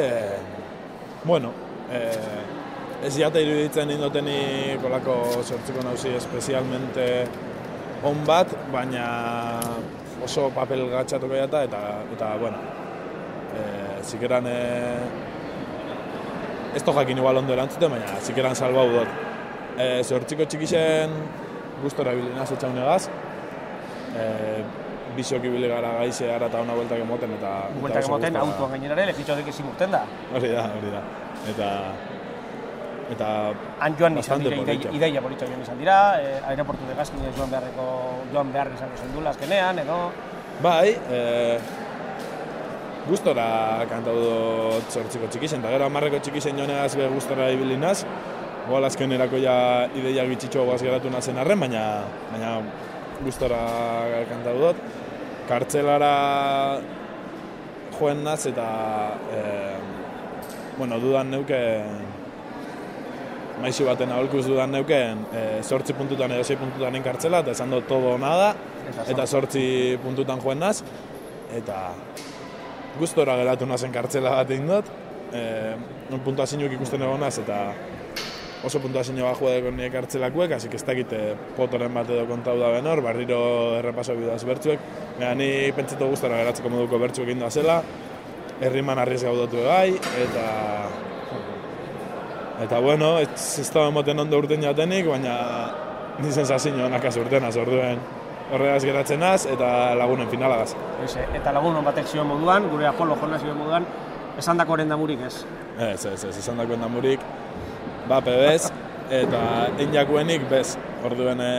bueno, 1.24 1.52
eh, 1.92 3.04
ez 3.04 3.12
jata 3.18 3.40
iruditzen 3.42 3.90
indoteni 3.94 4.76
kolako 4.82 5.42
sortziko 5.44 5.84
nauzi 5.84 6.14
espezialmente 6.16 7.26
on 8.06 8.24
bat, 8.26 8.50
baina 8.72 9.06
oso 10.24 10.48
papel 10.54 10.86
gatxatuko 10.90 11.36
jata, 11.38 11.62
eta, 11.68 11.82
eta 12.16 12.32
bueno, 12.40 12.58
eh, 13.56 14.02
zikeran 14.02 14.48
eh, 14.50 15.04
ez 16.76 16.82
to 16.84 16.92
jakin 16.96 17.18
igual 17.22 17.42
ondo 17.42 17.54
erantzuten, 17.54 17.90
baina 17.94 18.18
zikeran 18.22 18.56
salbau 18.56 18.88
dut. 18.92 19.22
Eh, 19.76 20.00
sortziko 20.04 20.46
txikixen 20.48 21.12
gustora 21.82 22.14
bilinaz 22.16 22.50
etxaunegaz, 22.56 23.08
eh, 24.16 24.64
bisok 25.16 25.46
ibili 25.48 25.70
gara 25.70 25.94
gaize 26.00 26.26
gara 26.28 26.50
eta 26.50 26.60
ona 26.60 26.76
bueltak 26.78 27.00
emoten 27.04 27.32
eta... 27.38 27.54
Bueltak 27.80 28.04
emoten, 28.08 28.36
autoan 28.42 28.76
gainera, 28.76 29.06
lekitxotik 29.12 29.48
ezin 29.54 29.72
urten 29.72 29.96
da. 29.96 30.02
Hori 30.34 30.52
da, 30.52 30.68
hori 30.76 30.92
da. 30.92 31.02
Eta... 31.54 31.70
Eta... 33.14 33.30
Han 33.80 33.96
joan 33.98 34.18
izan 34.18 34.42
dira, 34.42 34.56
ideia, 34.64 34.92
ideia 34.98 35.22
politxo 35.22 35.46
joan 35.46 35.62
izan 35.62 35.78
dira, 35.78 35.98
eh, 36.20 36.38
aeroportu 36.52 36.88
de 36.88 36.96
Gaskin 36.98 37.26
joan 37.36 37.52
beharreko, 37.52 37.90
joan 38.32 38.54
behar 38.54 38.72
izango 38.74 39.02
zen 39.02 39.12
dula 39.14 39.34
azkenean, 39.34 39.78
edo... 39.84 39.98
Bai, 40.64 40.96
e, 41.12 41.20
gustora 43.06 43.84
kantau 43.90 44.16
dut 44.18 44.90
sortziko 44.90 45.28
txikisen, 45.30 45.62
eta 45.62 45.74
gero 45.74 45.86
amarreko 45.86 46.18
txikisen 46.22 46.58
joanegaz 46.58 46.96
be 46.98 47.06
gustora 47.12 47.50
ibili 47.54 47.78
naz. 47.78 48.00
Igual 48.66 48.88
azkenerako 48.88 49.38
ja 49.38 49.56
ideia 49.94 50.24
gitxitxo 50.26 50.64
guaz 50.66 50.80
geratu 50.82 51.10
nazen 51.12 51.38
arren, 51.38 51.60
baina, 51.62 51.82
baina 52.32 52.56
gustora 53.22 53.60
kantau 54.30 54.56
dut. 54.64 54.80
Kartzelara 55.46 56.12
joen 57.98 58.22
naz 58.24 58.42
eta 58.50 58.68
e, 59.32 59.42
bueno, 60.76 60.98
dudan 61.00 61.30
neuken 61.30 62.00
maixi 63.62 63.86
baten 63.86 64.10
aholkuz 64.12 64.44
dudan 64.46 64.74
neuken 64.74 65.22
e, 65.32 65.44
sortzi 65.62 65.94
puntutan 65.96 66.34
edo 66.36 66.44
sei 66.44 66.58
puntutan 66.60 66.98
kartzela 67.02 67.40
eta 67.44 67.54
esan 67.56 67.70
dut 67.72 67.86
todo 67.88 68.18
nada 68.18 68.54
Eta 68.86 69.26
sortzi 69.26 69.98
puntutan 70.02 70.40
joen 70.42 70.60
naz 70.62 70.80
eta 71.56 71.90
gustora 72.98 73.36
geratu 73.38 73.66
nazen 73.66 73.92
kartzela 73.94 74.36
bat 74.38 74.50
egin 74.50 74.70
dut. 74.70 74.90
E, 75.34 75.42
non 76.10 76.22
puntuazioak 76.22 76.76
ikusten 76.78 77.02
egon 77.02 77.20
naz 77.20 77.36
eta 77.42 77.58
oso 78.64 78.80
puntuazioa 78.80 79.34
juedeko 79.38 79.70
nire 79.70 79.90
kartzelakuek, 79.90 80.52
hasi 80.56 80.68
ez 80.72 80.84
dakit 80.84 81.12
eh, 81.12 81.34
potoren 81.56 81.94
bat 81.94 82.10
edo 82.10 82.26
kontau 82.26 82.56
da 82.58 82.70
benor, 82.72 83.02
barriro 83.04 83.40
errepaso 83.78 84.16
bidaz 84.16 84.44
bertzuek, 84.44 84.80
Baina 85.16 85.34
ni 85.34 85.72
pentsatu 85.72 86.10
gustora 86.10 86.36
geratzeko 86.42 86.68
moduko 86.68 86.98
bertzuek 87.00 87.28
egin 87.28 87.40
da 87.40 87.50
zela, 87.50 87.82
herriman 88.60 88.98
arriz 88.98 89.22
gaudotu 89.24 89.64
bai, 89.64 89.96
eta 90.22 90.46
Eta 92.56 92.78
bueno, 92.80 93.18
ez, 93.20 93.58
ez 93.60 93.68
da 93.68 93.82
emoten 93.90 94.18
ondo 94.22 94.38
urten 94.40 94.62
jatenik, 94.64 95.04
baina 95.10 95.34
ni 96.24 96.30
sensazio 96.32 96.72
honak 96.86 97.04
az 97.04 97.18
urtenaz, 97.20 97.56
orduen. 97.60 98.00
Horregaz 98.46 98.84
geratzen 98.86 99.22
az, 99.26 99.44
eta 99.50 99.68
lagunen 99.98 100.30
finalagaz. 100.30 100.70
Hoize, 101.00 101.26
eta 101.36 101.52
lagun 101.52 101.76
hon 101.76 101.84
batek 101.84 102.06
zioen 102.08 102.28
moduan, 102.30 102.68
gure 102.70 102.86
Apollo 102.88 103.18
jona 103.20 103.40
zioen 103.42 103.58
moduan, 103.58 103.84
esan 104.38 104.56
dakoren 104.56 104.88
damurik 104.88 105.20
ez. 105.26 105.34
Ez, 105.76 106.06
ez, 106.06 106.24
ez, 106.30 106.36
esan 106.38 106.62
dakoen 106.62 106.80
damurik, 106.80 107.20
bape 108.08 108.34
bez, 108.40 108.70
eta 109.12 109.42
einjakuenik 109.82 110.48
bez, 110.50 110.76
orduen 111.06 111.40
e, 111.42 111.52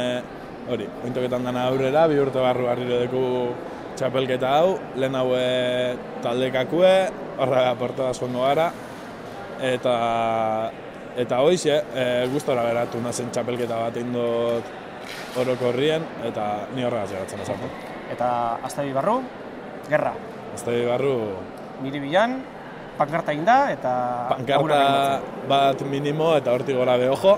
hori, 0.72 0.88
ointoketan 1.08 1.48
dana 1.48 1.68
aurrera, 1.72 2.08
bi 2.12 2.20
urte 2.20 2.44
barru 2.44 2.68
barriro 2.68 3.00
deku 3.04 3.24
txapelketa 3.98 4.51
hau, 4.60 4.75
lehen 5.00 5.16
haue 5.18 5.46
taldekakue, 6.25 6.94
horra 7.38 7.70
portadaz 7.80 8.18
joango 8.20 8.44
gara, 8.46 8.72
eta 9.63 9.96
eta 11.18 11.39
hoize, 11.42 11.80
e, 11.98 12.04
gustora 12.34 12.68
geratu 12.68 13.01
nazen 13.01 13.32
txapelketa 13.34 13.80
bat 13.88 13.96
egin 13.98 14.13
dut 14.13 14.75
orokorrien, 15.42 16.04
eta 16.27 16.68
ni 16.75 16.86
horregaz 16.86 17.10
geratzen 17.16 17.42
azartu. 17.42 17.70
Eta 18.13 18.30
Aztabi 18.63 18.94
Barru, 18.96 19.22
gerra. 19.89 20.13
Azte 20.56 20.74
barru, 20.88 21.18
Niri 21.84 22.00
bilan, 22.01 22.39
pankarta 22.98 23.34
egin 23.34 23.48
eta... 23.48 23.94
pankarta 24.34 25.22
bat 25.48 25.82
minimo 25.89 26.36
eta 26.38 26.54
hortik 26.54 26.75
gora 26.75 26.98
behojo. 26.98 27.38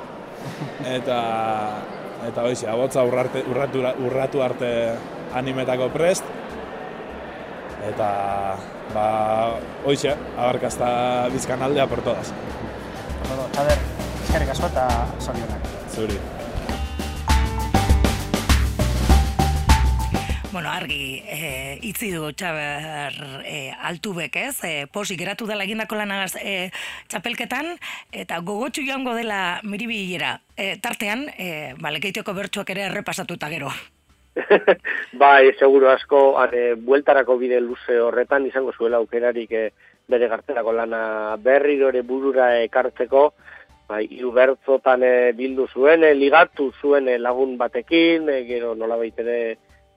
Eta 0.87 1.19
eta 2.27 2.43
hoize, 2.43 2.67
abotza 2.67 3.03
urrarte, 3.07 3.43
urratu, 3.47 3.83
urratu 4.05 4.43
arte 4.43 4.71
animetako 5.35 5.89
prest. 5.93 6.23
Eta 7.89 8.09
ba, 8.93 9.05
hoize, 9.85 10.15
abarkazta 10.37 11.29
bizkan 11.33 11.63
aldea 11.63 11.87
por 11.87 12.01
todas. 12.01 12.33
Bueno, 13.27 13.47
Txader, 13.53 13.87
eskerrik 14.25 14.53
asko 14.55 14.73
eta 14.73 14.89
zorionak. 15.19 15.73
Zuri. 15.95 16.19
Bueno, 20.51 20.69
argi, 20.69 21.21
e, 21.29 21.77
itzi 21.85 22.07
du 22.09 22.31
txaber 22.33 23.13
e, 23.45 23.69
altubek, 23.85 24.33
ez? 24.41 24.55
E, 24.65 24.87
posik 24.89 25.19
geratu 25.21 25.45
dela 25.45 25.67
egindako 25.67 25.99
lanagaz 25.99 26.39
e, 26.41 26.71
txapelketan, 27.11 27.75
eta 28.09 28.39
gogotxu 28.41 28.81
joango 28.87 29.13
dela 29.13 29.59
miribilera. 29.61 30.39
E, 30.57 30.71
tartean, 30.81 31.27
e, 31.37 31.75
ba, 31.77 31.93
lekeitioko 31.93 32.33
bertsuak 32.33 32.73
ere 32.73 32.87
errepasatuta 32.87 33.51
gero. 33.53 33.69
bai, 35.21 35.53
seguro 35.59 35.93
asko, 35.93 36.23
are, 36.41 36.73
bueltarako 36.81 37.37
bide 37.37 37.61
luze 37.61 37.99
horretan 38.01 38.49
izango 38.49 38.73
zuela 38.73 38.97
aukerarik 38.97 39.53
eh, 39.53 39.69
bere 40.09 40.33
gartelako 40.33 40.73
lana 40.73 41.37
berriro 41.37 41.93
ere 41.93 42.01
burura 42.01 42.55
ekartzeko, 42.63 43.25
bai, 43.89 44.07
hiru 44.09 44.33
bertzotan 44.33 45.05
eh, 45.05 45.31
bildu 45.37 45.69
zuen, 45.69 46.09
eh, 46.09 46.15
ligatu 46.17 46.71
zuen 46.81 47.07
eh, 47.07 47.19
lagun 47.21 47.57
batekin, 47.61 48.29
eh, 48.33 48.43
gero 48.49 48.73
nolabait 48.73 49.17
ere 49.21 49.39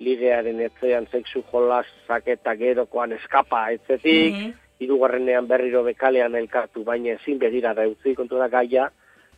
ligearen 0.01 0.61
etzean 0.61 1.07
sexu 1.13 1.43
jolasak 1.53 2.27
eta 2.27 2.55
gerokoan 2.57 3.13
eskapa 3.13 3.71
etzetik, 3.73 4.35
Mhm. 4.35 4.53
hirugarrenean 4.81 5.47
berriro 5.47 5.83
bekalean 5.85 6.35
elkartu, 6.35 6.85
baina 6.85 7.13
ezin 7.13 7.39
begirada 7.39 7.87
utzi 7.89 8.15
kontu 8.15 8.39
da 8.39 8.49
gaia, 8.49 8.91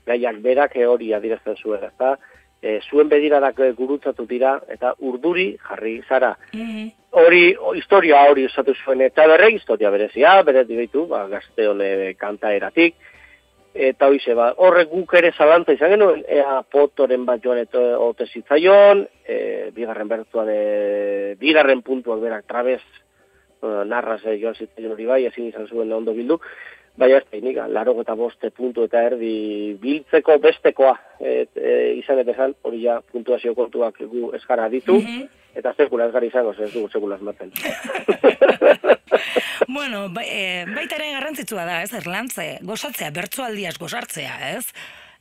gaiak 0.07 0.37
berak 0.41 0.77
hori 0.77 1.13
adierazten 1.13 1.57
zuen, 1.57 1.85
ezta? 1.85 2.19
E, 2.63 2.81
zuen 2.91 3.09
begiradak 3.09 3.59
gurutzatu 3.77 4.25
dira 4.27 4.61
eta 4.69 4.95
urduri 4.99 5.57
jarri 5.69 6.03
zara. 6.09 6.37
Mhm. 6.53 6.89
Hori, 7.11 7.57
o, 7.61 7.75
historia 7.75 8.23
hori 8.31 8.47
osatu 8.47 8.75
zuen, 8.75 9.01
eta 9.03 9.27
berre 9.27 9.51
historia 9.53 9.91
berezia, 9.91 10.43
bere 10.43 10.65
dibitu, 10.65 11.07
ba, 11.07 11.27
gazte 11.29 11.69
hone 11.69 12.15
kantaeratik, 12.15 12.95
eta 13.75 14.07
hoize, 14.07 14.35
ba, 14.39 14.53
horrek 14.57 14.91
guk 14.91 15.15
ere 15.19 15.33
zalantza 15.37 15.75
izan 15.75 15.91
genuen, 15.97 16.23
ea 16.31 16.61
potoren 16.71 17.25
bat 17.27 17.43
joan 17.43 17.59
eta 17.59 17.81
ote 17.99 18.27
zitzaion, 18.27 19.03
e, 19.27 19.71
bigarren 19.75 20.09
bertua 20.09 20.45
de, 20.47 21.37
bigarren 21.41 21.83
puntuak 21.83 22.23
berak 22.23 22.47
trabez, 22.47 22.83
uh, 23.63 23.83
narraz 23.85 24.21
eh, 24.25 24.39
joan 24.41 24.55
zitzaion 24.55 24.95
hori 24.95 25.07
bai, 25.11 25.25
ezin 25.27 25.51
izan 25.51 25.67
zuen 25.67 25.93
ondo 25.93 26.15
bildu, 26.15 26.39
Baina 26.95 27.17
ez 27.19 27.43
nik, 27.43 27.57
laro 27.75 27.97
eta 27.99 28.15
boste 28.15 28.53
puntu 28.55 28.85
eta 28.87 29.01
erdi 29.03 29.75
biltzeko 29.83 30.37
bestekoa 30.39 30.93
et, 31.19 31.51
e, 31.59 31.73
izan 31.99 32.21
eta 32.23 32.31
esan, 32.31 32.55
hori 32.63 32.85
ja 32.85 33.01
puntuazio 33.03 33.55
kontuak 33.59 33.99
gu 33.99 34.31
eskara 34.39 34.69
ditu, 34.71 35.01
Mhm. 35.01 35.25
eta 35.59 35.73
sekula 35.75 36.07
ez 36.07 36.13
gara 36.13 36.27
izango, 36.27 36.55
ze 36.55 36.65
ez 36.65 36.73
dugu 36.73 36.89
sekula 36.89 37.17
esmaten. 37.17 37.51
bueno, 39.69 40.09
ba, 40.11 40.23
e, 40.25 40.65
baita 40.75 40.97
ere 40.97 41.13
garrantzitsua 41.15 41.65
da, 41.65 41.83
ez, 41.83 41.93
erlantze, 41.95 42.59
gozatzea, 42.63 43.11
bertsoaldiaz 43.11 43.77
gozartzea, 43.79 44.37
ez? 44.57 44.67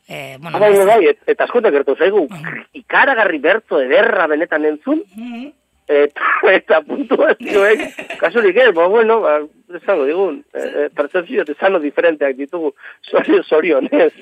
E, 0.08 0.38
bueno, 0.40 0.60
Bai, 0.60 0.74
bai, 0.76 0.86
bai, 0.86 1.06
et- 1.14 1.22
eta 1.32 1.46
askote 1.46 1.72
gertu 1.72 1.96
zaigu, 1.96 2.28
ikaragarri 2.74 3.40
bertzo 3.40 3.80
ederra 3.82 4.28
benetan 4.28 4.66
entzun, 4.66 5.04
Mhm. 5.16 5.52
eta, 5.88 6.28
eta 6.52 6.80
puntuazioek, 6.88 7.82
kasurik 8.22 8.58
ez, 8.58 8.72
ba, 8.76 8.88
bueno, 8.88 9.20
ba, 9.22 9.42
esango 9.76 10.06
digun, 10.06 10.38
e, 10.54 10.62
e, 10.62 10.90
percepzio 10.96 11.44
ezano 11.50 11.80
diferenteak 11.80 12.38
ditugu, 12.38 12.74
sorio, 13.10 13.44
sorionez, 13.44 14.14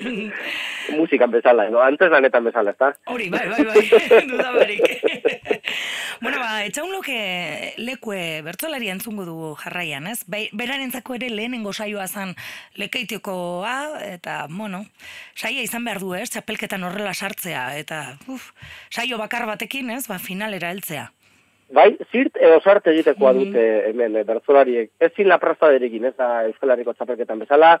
musikan 0.96 1.30
bezala, 1.30 1.68
no? 1.70 1.80
antes 1.80 2.10
lanetan 2.10 2.44
bezala, 2.44 2.74
ezta? 2.74 2.92
Hori, 3.06 3.28
bai, 3.30 3.46
bai, 3.48 3.64
bai, 3.64 4.22
duda 4.26 4.50
barik. 4.56 4.82
bueno, 6.24 6.40
ba, 6.40 6.64
etxaunloke 6.66 7.18
lekue 7.78 8.42
bertzolari 8.42 8.90
entzungo 8.90 9.26
dugu 9.28 9.54
jarraian, 9.62 10.10
ez? 10.10 10.22
Bai, 10.26 10.48
berarentzako 10.58 11.20
ere 11.20 11.30
lehenengo 11.30 11.72
saioa 11.72 12.08
zan 12.08 12.34
lekeitiokoa, 12.80 13.76
eta, 14.10 14.46
bueno, 14.50 14.84
saia 15.36 15.62
izan 15.62 15.86
behar 15.86 16.02
du, 16.02 16.14
ez? 16.18 16.28
Txapelketan 16.34 16.82
horrela 16.90 17.14
sartzea, 17.14 17.68
eta, 17.78 18.04
uf, 18.26 18.50
saio 18.90 19.20
bakar 19.22 19.46
batekin, 19.46 19.94
ez? 19.94 20.08
Ba, 20.10 20.18
finalera 20.18 20.74
heltzea. 20.74 21.10
Bai, 21.72 21.96
zirt 22.12 22.36
edo 22.36 22.58
sarte 22.60 22.92
egitekoa 22.92 23.32
dute 23.32 23.62
hemen 23.88 24.16
eh, 24.20 24.26
bertzolariek. 24.28 24.90
Ezin 25.00 25.28
la 25.30 25.38
prastaderekin, 25.40 26.04
ez 26.04 26.14
da 26.20 26.42
Euskal 26.44 26.74
Herriko 26.74 26.92
txapelketan 26.92 27.40
bezala, 27.40 27.78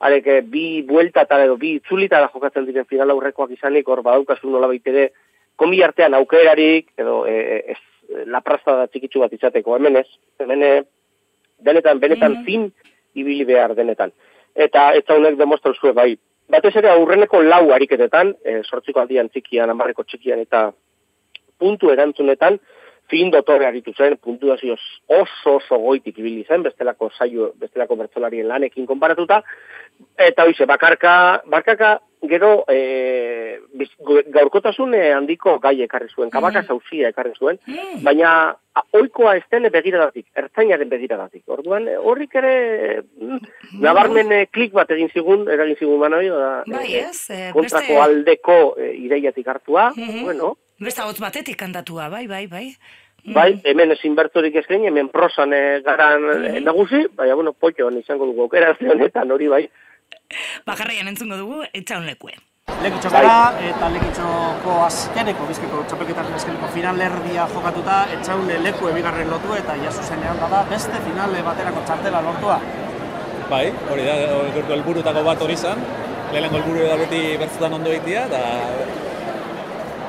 areke 0.00 0.38
bi 0.48 0.82
buelta 0.88 1.26
eta 1.26 1.42
edo 1.44 1.58
bi 1.60 1.74
itzulitara 1.78 2.30
jokatzen 2.32 2.64
diren 2.64 2.88
final 2.88 3.12
aurrekoak 3.12 3.52
izanik, 3.52 3.88
hor 3.88 4.00
badaukazu 4.06 4.48
nola 4.50 4.70
ere 4.74 5.10
komi 5.56 5.82
artean 5.82 6.14
aukerarik, 6.14 6.88
edo 6.96 7.26
e, 7.26 7.74
ez, 7.74 7.78
la 8.26 8.40
prastada 8.40 8.86
txikitsu 8.86 9.20
bat 9.20 9.32
izateko, 9.32 9.76
hemen 9.76 9.96
ez, 10.00 10.08
hemen 10.40 10.62
eh, 10.62 10.82
denetan, 11.60 12.00
benetan 12.00 12.44
zin 12.44 12.70
ibili 13.14 13.44
behar 13.44 13.74
denetan. 13.74 14.12
Eta 14.54 14.92
ez 14.96 15.04
honek 15.08 15.36
demostran 15.36 15.74
zuen, 15.74 15.94
bai, 15.94 16.14
batez 16.48 16.74
ere 16.76 16.90
aurreneko 16.90 17.42
lau 17.42 17.72
ariketetan, 17.76 18.34
e, 18.44 18.62
sortziko 18.64 19.00
aldian 19.00 19.28
txikian, 19.28 19.70
amarreko 19.70 20.04
txikian 20.04 20.40
eta 20.40 20.70
puntu 21.58 21.92
erantzunetan, 21.92 22.58
fin 23.10 23.30
dotore 23.30 23.66
aritu 23.66 23.92
zen, 23.96 24.16
puntuazioz 24.22 24.80
oso 25.08 25.56
oso 25.58 25.78
goitik 25.78 26.18
ibili 26.18 26.44
zen, 26.48 26.62
bestelako 26.62 27.10
saio, 27.18 27.52
bestelako 27.60 27.96
bertzolarien 28.00 28.48
lanekin 28.48 28.86
konparatuta, 28.86 29.42
eta 30.18 30.46
hoize, 30.48 30.66
bakarka, 30.66 31.42
bakarka 31.50 31.98
gero 32.24 32.64
e, 32.72 33.60
biz, 33.76 33.90
gaurkotasun 34.32 34.94
handiko 34.96 35.58
gai 35.60 35.76
ekarri 35.84 36.08
zuen, 36.14 36.30
kabaka 36.32 36.62
mm. 36.62 36.68
zauzia 36.68 37.10
ekarri 37.12 37.34
zuen, 37.36 37.58
mm. 37.68 38.00
baina 38.06 38.54
oikoa 38.96 39.36
ez 39.38 39.44
dene 39.52 39.70
begiradatik, 39.70 40.26
ertzainaren 40.40 40.88
begiradatik. 40.88 41.42
Orduan, 41.52 41.86
horrik 42.00 42.34
ere 42.40 42.54
mm, 43.02 43.38
nabarmen 43.84 44.32
e, 44.32 44.40
klik 44.50 44.72
bat 44.74 44.90
egin 44.96 45.12
zigun, 45.12 45.44
eragin 45.52 45.78
zigun 45.78 46.00
manoi, 46.00 46.26
da, 46.32 46.50
bai, 46.66 46.88
ez, 47.04 47.28
e, 47.28 47.50
kontrako 47.52 47.92
beste... 47.92 48.02
aldeko 48.08 48.60
e, 48.78 48.92
ideiatik 49.04 49.48
hartua, 49.52 49.90
mm 49.92 50.08
-hmm. 50.08 50.22
bueno. 50.30 50.54
Beste 50.84 51.02
hotz 51.02 51.18
batetik 51.22 51.56
kantatua, 51.56 52.10
bai, 52.12 52.26
bai, 52.28 52.44
bai. 52.46 52.66
Bai, 53.32 53.54
hemen 53.64 53.94
ezin 53.94 54.14
bertorik 54.18 54.56
ez 54.60 54.66
hemen 54.68 55.08
prosan 55.08 55.52
e, 55.56 55.80
garan 55.80 56.20
mm 56.22 56.64
nagusi, 56.64 57.06
baina, 57.16 57.34
bueno, 57.34 57.52
potxo, 57.52 57.88
izango 57.98 58.26
dugu, 58.26 58.44
okera 58.44 58.76
honetan 58.92 59.30
hori 59.30 59.48
bai. 59.48 59.68
Bakarrian 60.66 61.08
entzungo 61.08 61.36
dugu, 61.36 61.62
etxaun 61.72 62.04
lekue. 62.04 62.34
Lekitxo 62.82 63.10
gara, 63.12 63.54
eta 63.60 63.88
lekitxoko 63.94 64.76
azkeneko, 64.84 65.46
bizkeko 65.48 65.82
txapelketaren 65.88 66.36
azkeneko 66.36 66.68
final 66.76 67.00
erdia 67.00 67.48
jokatuta, 67.54 67.96
etxaun 68.18 68.46
leku 68.66 68.88
ebigarren 68.92 69.32
lotu 69.32 69.56
eta 69.56 69.76
jasu 69.80 70.04
zenean 70.04 70.40
da 70.40 70.62
beste 70.68 71.00
finale 71.08 71.42
baterako 71.48 71.84
txartela 71.88 72.22
lortua. 72.28 72.60
Bai, 73.48 73.66
hori 73.92 74.04
da, 74.04 74.14
gertu 74.56 74.76
helburutako 74.76 75.24
bat 75.24 75.42
hori 75.44 75.56
izan, 75.60 75.80
lehenengo 76.32 76.60
helburu 76.60 76.88
da 76.88 77.00
beti 77.00 77.24
bertzutan 77.40 77.80
ondo 77.80 77.92
egitea, 77.92 78.28
eta 78.28 79.13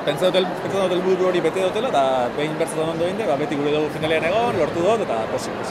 pentsatu 0.06 0.42
dut 0.72 0.92
helburu 0.94 1.30
hori 1.30 1.42
bete 1.42 1.64
dutela, 1.66 1.90
eta 1.90 2.02
behin 2.36 2.58
bertzutan 2.58 2.92
ondo 2.94 3.06
ba, 3.26 3.38
beti 3.40 3.58
gure 3.58 3.72
dugu 3.74 3.90
finalean 3.96 4.28
egon, 4.30 4.60
lortu 4.60 4.84
dut, 4.84 5.02
eta 5.08 5.24
posik, 5.32 5.64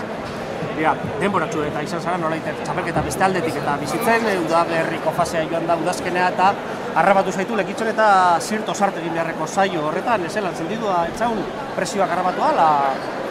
Ja, 0.76 0.92
denboratxu 1.22 1.62
eta 1.64 1.82
izan 1.86 2.02
zara 2.04 2.18
nola 2.20 2.36
txapelketa 2.44 3.02
beste 3.06 3.24
aldetik 3.24 3.56
eta 3.62 3.78
bizitzen, 3.80 4.26
uda 4.44 4.66
berriko 4.68 5.14
fasea 5.16 5.46
joan 5.48 5.68
da 5.70 5.78
udazkenea 5.80 6.26
eta 6.34 6.50
arrabatu 7.00 7.32
zaitu 7.32 7.56
lekitzen 7.56 7.94
eta 7.94 8.08
zirto 8.42 8.76
sarte 8.76 9.00
egin 9.00 9.16
beharreko 9.16 9.48
zaio 9.48 9.86
horretan, 9.88 10.26
ez 10.28 10.36
elan 10.36 10.56
sentidua 10.56 11.06
etzaun 11.14 11.40
presioak 11.78 12.12
arrabatu 12.12 12.44
ala? 12.44 12.68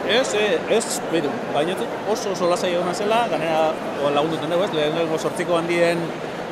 Ez, 0.09 0.33
ez, 0.41 0.57
ez, 0.79 1.01
behitu, 1.13 1.33
baina 1.53 1.77
oso 2.13 2.33
oso 2.33 2.49
lasai 2.49 2.73
egon 2.79 2.97
zela, 2.97 3.27
ganera 3.29 3.73
lagundu 4.17 4.41
dugu 4.41 4.65
ez, 4.65 4.73
lehen 4.79 4.97
dugu 5.03 5.21
sortziko 5.21 5.61
handien 5.61 6.01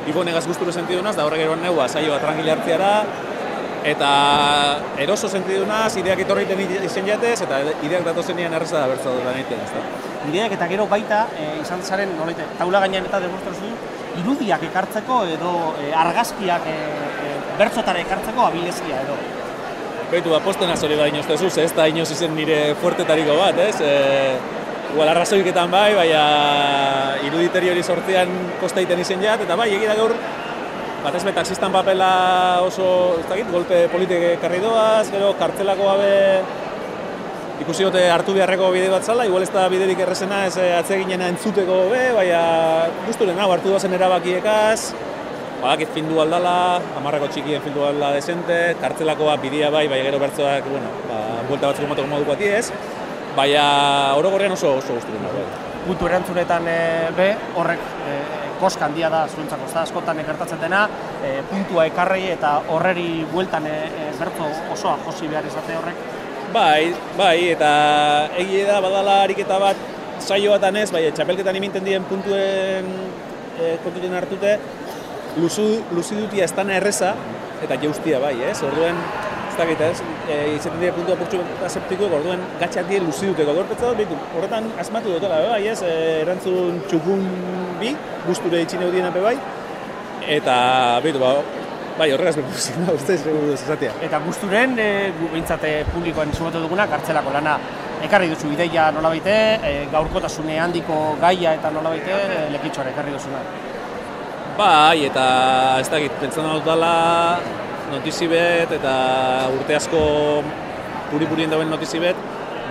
ibonegaz 0.09 0.45
guzturu 0.45 0.71
sentidunaz, 0.71 1.15
da 1.17 1.25
horrek 1.25 1.47
eroan 1.47 1.61
neua 1.65 1.89
saioa 1.89 2.21
tranquila 2.21 2.53
hartziara, 2.57 2.93
eta 3.83 4.09
eroso 5.03 5.27
sentidunaz, 5.27 5.95
ideak 5.99 6.23
etorriten 6.23 6.59
izen 6.87 7.07
jatez, 7.07 7.41
eta 7.45 7.59
ideak 7.83 8.05
datozenean 8.07 8.55
erreza 8.55 8.79
da 8.79 8.87
bertza 8.91 9.11
dut 9.11 9.25
lan 9.27 9.39
ez 9.39 9.71
ideak 10.31 10.55
eta 10.55 10.67
gero 10.71 10.87
baita 10.87 11.25
e, 11.35 11.49
izan 11.61 11.83
zaren 11.83 12.15
nolaite, 12.17 12.45
taula 12.57 12.79
gainean 12.79 13.05
eta 13.09 13.19
demostrazu 13.19 13.71
irudiak 14.21 14.63
ekartzeko 14.69 15.23
edo 15.35 15.53
e, 15.81 15.91
argazkiak 15.91 16.67
e, 16.69 16.75
e, 17.27 17.35
bertzotara 17.59 17.99
ekartzeko 18.05 18.47
abilezia 18.47 19.01
edo. 19.03 19.17
Baitu, 20.13 20.35
aposten 20.37 20.69
azori 20.69 20.95
da 20.95 21.07
inoz 21.09 21.25
tezuz, 21.27 21.55
ez 21.57 21.71
da 21.75 21.87
inoz 21.89 22.09
izen 22.13 22.35
nire 22.37 22.75
fuertetariko 22.81 23.39
bat, 23.39 23.63
ez? 23.67 23.79
E, 23.81 24.61
Igual 24.93 25.09
arrazoiketan 25.09 25.71
bai, 25.73 25.95
baina 25.97 26.19
iruditeri 27.25 27.71
hori 27.71 27.81
sortzean 27.81 28.29
kostaiten 28.61 28.99
izen 29.01 29.23
jat, 29.25 29.41
eta 29.41 29.55
bai, 29.57 29.71
egira 29.73 29.95
gaur, 29.97 30.13
bat 31.03 31.15
ez 31.15 31.23
taxistan 31.35 31.71
papela 31.71 32.61
oso, 32.63 33.19
ez 33.19 33.25
dakit, 33.27 33.49
golpe 33.51 33.87
politik 33.91 34.39
karri 34.41 34.61
doaz, 34.63 35.09
gero 35.11 35.33
kartzelako 35.39 35.87
gabe 35.89 36.13
ikusi 37.63 37.83
dute 37.83 38.03
hartu 38.09 38.33
beharreko 38.35 38.69
bide 38.71 38.89
bat 38.91 39.03
zala, 39.03 39.25
igual 39.27 39.43
ez 39.43 39.51
da 39.51 39.65
biderik 39.71 39.99
errezena 39.99 40.45
ez 40.47 40.55
eh, 40.57 40.71
atzeginena 40.77 41.27
entzuteko 41.33 41.83
be, 41.91 42.03
baina 42.15 42.43
guzturen 43.07 43.39
hau 43.39 43.49
hartu 43.51 43.73
doazen 43.73 43.93
erabakiekaz, 43.99 44.93
badakit 45.61 45.91
findu 45.95 46.21
aldala, 46.23 46.55
amarrako 46.99 47.29
txikien 47.33 47.63
findu 47.63 47.83
aldala 47.87 48.15
desente, 48.15 48.59
kartzelakoa 48.81 49.35
bidea 49.43 49.71
bai, 49.75 49.85
bai 49.91 50.01
gero 50.07 50.21
bertzoak, 50.23 50.69
bueno, 50.71 50.91
ba, 51.09 51.19
buelta 51.49 51.69
batzuk 51.71 51.91
motoko 51.91 52.11
moduko 52.11 52.37
ati 52.37 52.51
ez, 52.61 52.65
baina 53.35 53.65
orogorrean 54.21 54.55
oso 54.55 54.77
oso 54.79 54.95
guzturen 54.99 55.27
bai. 55.27 55.45
Puntu 55.83 56.07
erantzunetan 56.07 56.67
e, 56.71 56.79
be, 57.17 57.29
horrek 57.59 57.91
e, 58.07 58.42
koska 58.63 58.87
handia 58.87 59.11
da 59.11 59.25
zuentzako, 59.27 59.67
ez 59.67 59.75
da 59.75 59.83
askotan 59.83 60.19
ekartatzen 60.23 60.61
dena, 60.63 60.85
e, 61.19 61.35
puntua 61.49 61.87
ekarrei 61.91 62.23
eta 62.31 62.55
horreri 62.71 63.25
bueltan 63.31 63.67
e, 63.67 63.77
bertzo 64.19 64.47
osoa 64.71 64.97
josi 65.05 65.31
behar 65.31 65.49
izate 65.51 65.79
horrek, 65.79 66.05
Bai, 66.53 66.93
bai, 67.17 67.49
eta 67.49 67.69
egie 68.37 68.61
da 68.67 68.75
badala 68.83 69.23
ariketa 69.23 69.55
bat 69.57 69.79
saio 70.21 70.51
batan 70.53 70.75
ez, 70.77 70.91
bai, 70.93 71.07
txapelketan 71.09 71.57
iminten 71.57 71.87
dien 71.87 72.03
puntuen 72.05 72.91
e, 73.57 73.71
kontuten 73.81 74.13
hartute, 74.13 74.51
luzu, 75.41 75.65
luzi 75.97 76.19
dutia 76.19 76.45
ez 76.45 76.53
erreza, 76.77 77.15
eta 77.65 77.79
jaustia 77.81 78.19
bai, 78.21 78.35
ez? 78.51 78.59
Orduen, 78.61 78.99
ez 79.53 79.59
da 79.59 79.65
gaita 79.69 79.89
ez, 79.93 80.01
e, 80.27 80.37
izaten 80.57 80.79
dira 80.81 80.93
puntua 80.95 81.15
purtsu 81.19 81.39
aseptiko, 81.67 82.09
orduen 82.17 82.41
gatxak 82.61 82.87
dien 82.89 83.05
luzi 83.05 83.29
duteko. 83.29 83.53
Gortetza 83.59 83.91
dut, 83.91 83.99
bitu, 84.01 84.17
horretan 84.33 84.69
asmatu 84.81 85.13
dutela, 85.13 85.41
bai, 85.51 85.61
ez? 85.69 85.79
E, 85.85 85.91
erantzun 86.23 86.79
txukun 86.89 87.27
bi, 87.81 87.93
guzture 88.25 88.63
itxine 88.65 88.89
dien 88.93 89.09
ape 89.09 89.21
bai, 89.23 89.35
eta, 90.39 90.55
bitu, 91.05 91.21
ba, 91.23 91.37
Bai, 91.93 92.07
horregaz 92.09 92.39
bepuzik 92.39 92.77
da, 92.81 92.93
uste, 92.97 93.13
seguru 93.21 93.51
duz 93.51 93.59
esatia. 93.59 93.91
Eta 94.01 94.17
guzturen, 94.23 94.71
e, 94.81 95.11
gu 95.13 95.27
bintzate 95.29 95.75
publikoan 95.91 96.31
izumatu 96.33 96.63
duguna, 96.63 96.87
kartzelako 96.89 97.35
lana 97.35 97.53
ekarri 98.01 98.31
duzu 98.31 98.49
ideia 98.49 98.87
nola 98.95 99.11
baite, 99.13 99.35
e, 99.61 99.73
gaurkotasune 99.91 100.57
handiko 100.57 100.97
gaia 101.21 101.53
eta 101.59 101.69
nola 101.75 101.91
baite, 101.93 102.17
e, 102.17 102.47
lekitxoare 102.55 102.95
ekarri 102.95 103.13
duzuna. 103.13 103.43
Bai, 104.57 105.05
eta 105.05 105.27
ez 105.83 105.85
dakit, 105.93 106.17
pentsan 106.23 106.49
dut 106.49 106.65
dela 106.65 106.95
notizi 107.93 108.27
bet, 108.31 108.71
eta 108.73 108.93
urte 109.53 109.77
asko 109.77 110.01
puri-purien 111.11 111.51
dauen 111.51 111.69
notizi 111.71 112.01
bet, 112.01 112.19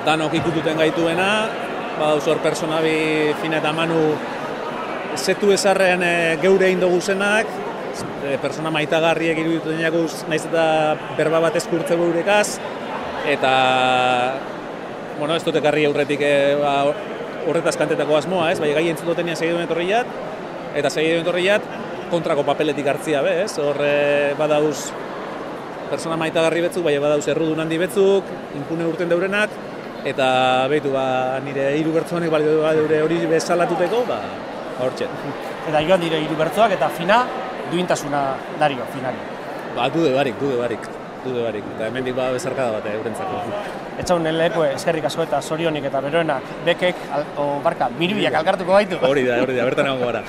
danok 0.07 0.35
ikututen 0.41 0.79
gaituena, 0.81 1.29
ba, 1.99 2.15
hor 2.17 2.41
personabi 2.43 3.35
fina 3.43 3.61
eta 3.63 3.73
manu 3.77 4.01
zetu 5.17 5.53
ezarrean 5.55 6.03
e, 6.03 6.15
geure 6.43 6.71
indogu 6.73 7.01
zenak, 7.01 7.51
e, 8.25 8.37
persona 8.43 8.73
maitagarriek 8.75 9.39
iruditu 9.45 9.73
deneakuz, 9.75 10.25
naiz 10.31 10.43
eta 10.49 10.65
berba 11.19 11.43
bat 11.45 11.59
eskurtze 11.61 11.99
gurekaz, 12.01 12.59
eta, 13.29 13.53
bueno, 15.21 15.37
ez 15.37 15.45
dut 15.47 15.61
ekarri 15.61 15.87
aurretik 15.87 16.25
e, 16.27 16.35
ba, 16.61 16.77
horretaz 17.47 17.77
kantetako 17.79 18.19
asmoa, 18.19 18.51
ez? 18.53 18.59
Bai, 18.63 18.73
gai 18.75 18.89
entzut 18.91 19.09
dutenean 19.13 19.39
segiduen 19.39 19.67
etorriat, 19.69 20.11
eta 20.79 20.91
segiduen 20.91 21.27
etorriat, 21.27 21.65
kontrako 22.13 22.45
papeletik 22.45 22.89
hartzia 22.91 23.23
be, 23.25 23.39
ez? 23.45 23.55
Hor 23.61 23.79
badauz 24.39 24.91
persona 25.93 26.17
maitagarri 26.21 26.65
betzuk, 26.65 26.87
bai 26.87 26.97
badauz 27.03 27.27
errudun 27.29 27.61
handi 27.65 27.79
betzuk, 27.83 28.33
impune 28.57 28.89
urten 28.89 29.13
deurenak, 29.13 29.53
eta 30.09 30.29
behitu, 30.73 30.93
ba, 30.95 31.05
nire 31.45 31.69
hiru 31.79 31.93
bertzoanek 31.99 32.33
bali 32.33 32.49
hori 33.03 33.21
bezalatuteko, 33.35 34.03
ba, 34.09 34.23
hortxe. 34.81 35.11
Eta 35.69 35.85
joan 35.87 36.01
dire 36.03 36.19
hiru 36.25 36.35
bertzoak, 36.35 36.73
eta 36.75 36.89
fina, 36.91 37.21
duintasuna 37.71 38.23
dario 38.59 38.83
finali. 38.91 39.21
Ba, 39.77 39.87
dude 39.95 40.11
barik, 40.17 40.35
dude 40.41 40.57
barik, 40.59 40.89
dude 41.23 41.45
barik, 41.45 41.69
eta 41.77 41.87
hemendik 41.87 42.17
ba 42.19 42.33
bezarkada 42.35 42.81
bat 42.81 42.89
eurentzako. 42.91 43.39
Etxaun 44.03 44.27
leheko 44.27 44.65
eskerrik 44.67 45.07
asko 45.07 45.23
eta 45.29 45.39
sorionik 45.41 45.87
eta 45.87 46.03
beroenak 46.03 46.51
bekek, 46.67 47.07
al, 47.15 47.29
o 47.39 47.47
barka, 47.65 47.93
miribiak 48.01 48.41
alkartuko 48.43 48.75
baitu. 48.75 48.99
Hori 49.07 49.23
da, 49.29 49.39
hori 49.45 49.55
da, 49.61 49.69
bertan 49.71 49.87
egongo 49.93 50.11
gara. 50.11 50.25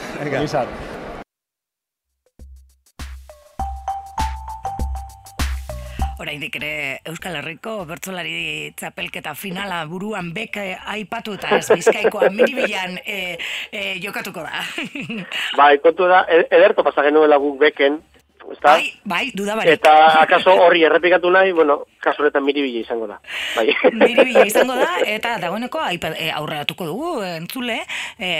Oraindik 6.23 6.55
ere 6.55 7.01
Euskal 7.09 7.35
Herriko 7.41 7.81
bertsolari 7.89 8.71
txapelketa 8.79 9.33
finala 9.35 9.81
buruan 9.91 10.31
bek 10.35 10.55
aipatu 10.95 11.35
eta 11.35 11.57
ez 11.57 11.67
bizkaikoa 11.67 12.29
miribilan 12.31 12.95
e, 13.03 13.17
e, 13.71 13.81
jokatuko 14.03 14.45
da. 14.45 14.63
bai, 15.59 15.75
kontu 15.83 16.07
da, 16.07 16.23
e, 16.31 16.45
ederto 16.47 16.85
pasa 16.87 17.03
genuela 17.09 17.41
guk 17.43 17.59
beken, 17.65 17.99
Está? 18.51 18.73
Bai, 18.75 18.89
bai, 19.07 19.31
duda 19.31 19.53
barik. 19.55 19.77
Eta 19.77 19.93
akaso 20.19 20.51
horri 20.65 20.81
errepikatu 20.83 21.29
nahi, 21.31 21.53
bueno, 21.55 21.77
kaso 22.03 22.21
horretan 22.21 22.43
miribila 22.43 22.81
izango 22.81 23.07
da. 23.07 23.19
Bai. 23.55 23.69
miribila 24.01 24.43
izango 24.45 24.75
da, 24.75 24.89
eta 25.07 25.37
dagoeneko 25.39 25.79
e, 25.87 26.27
aurreratuko 26.35 26.89
dugu, 26.89 27.13
entzule, 27.23 27.79
e, 28.19 28.33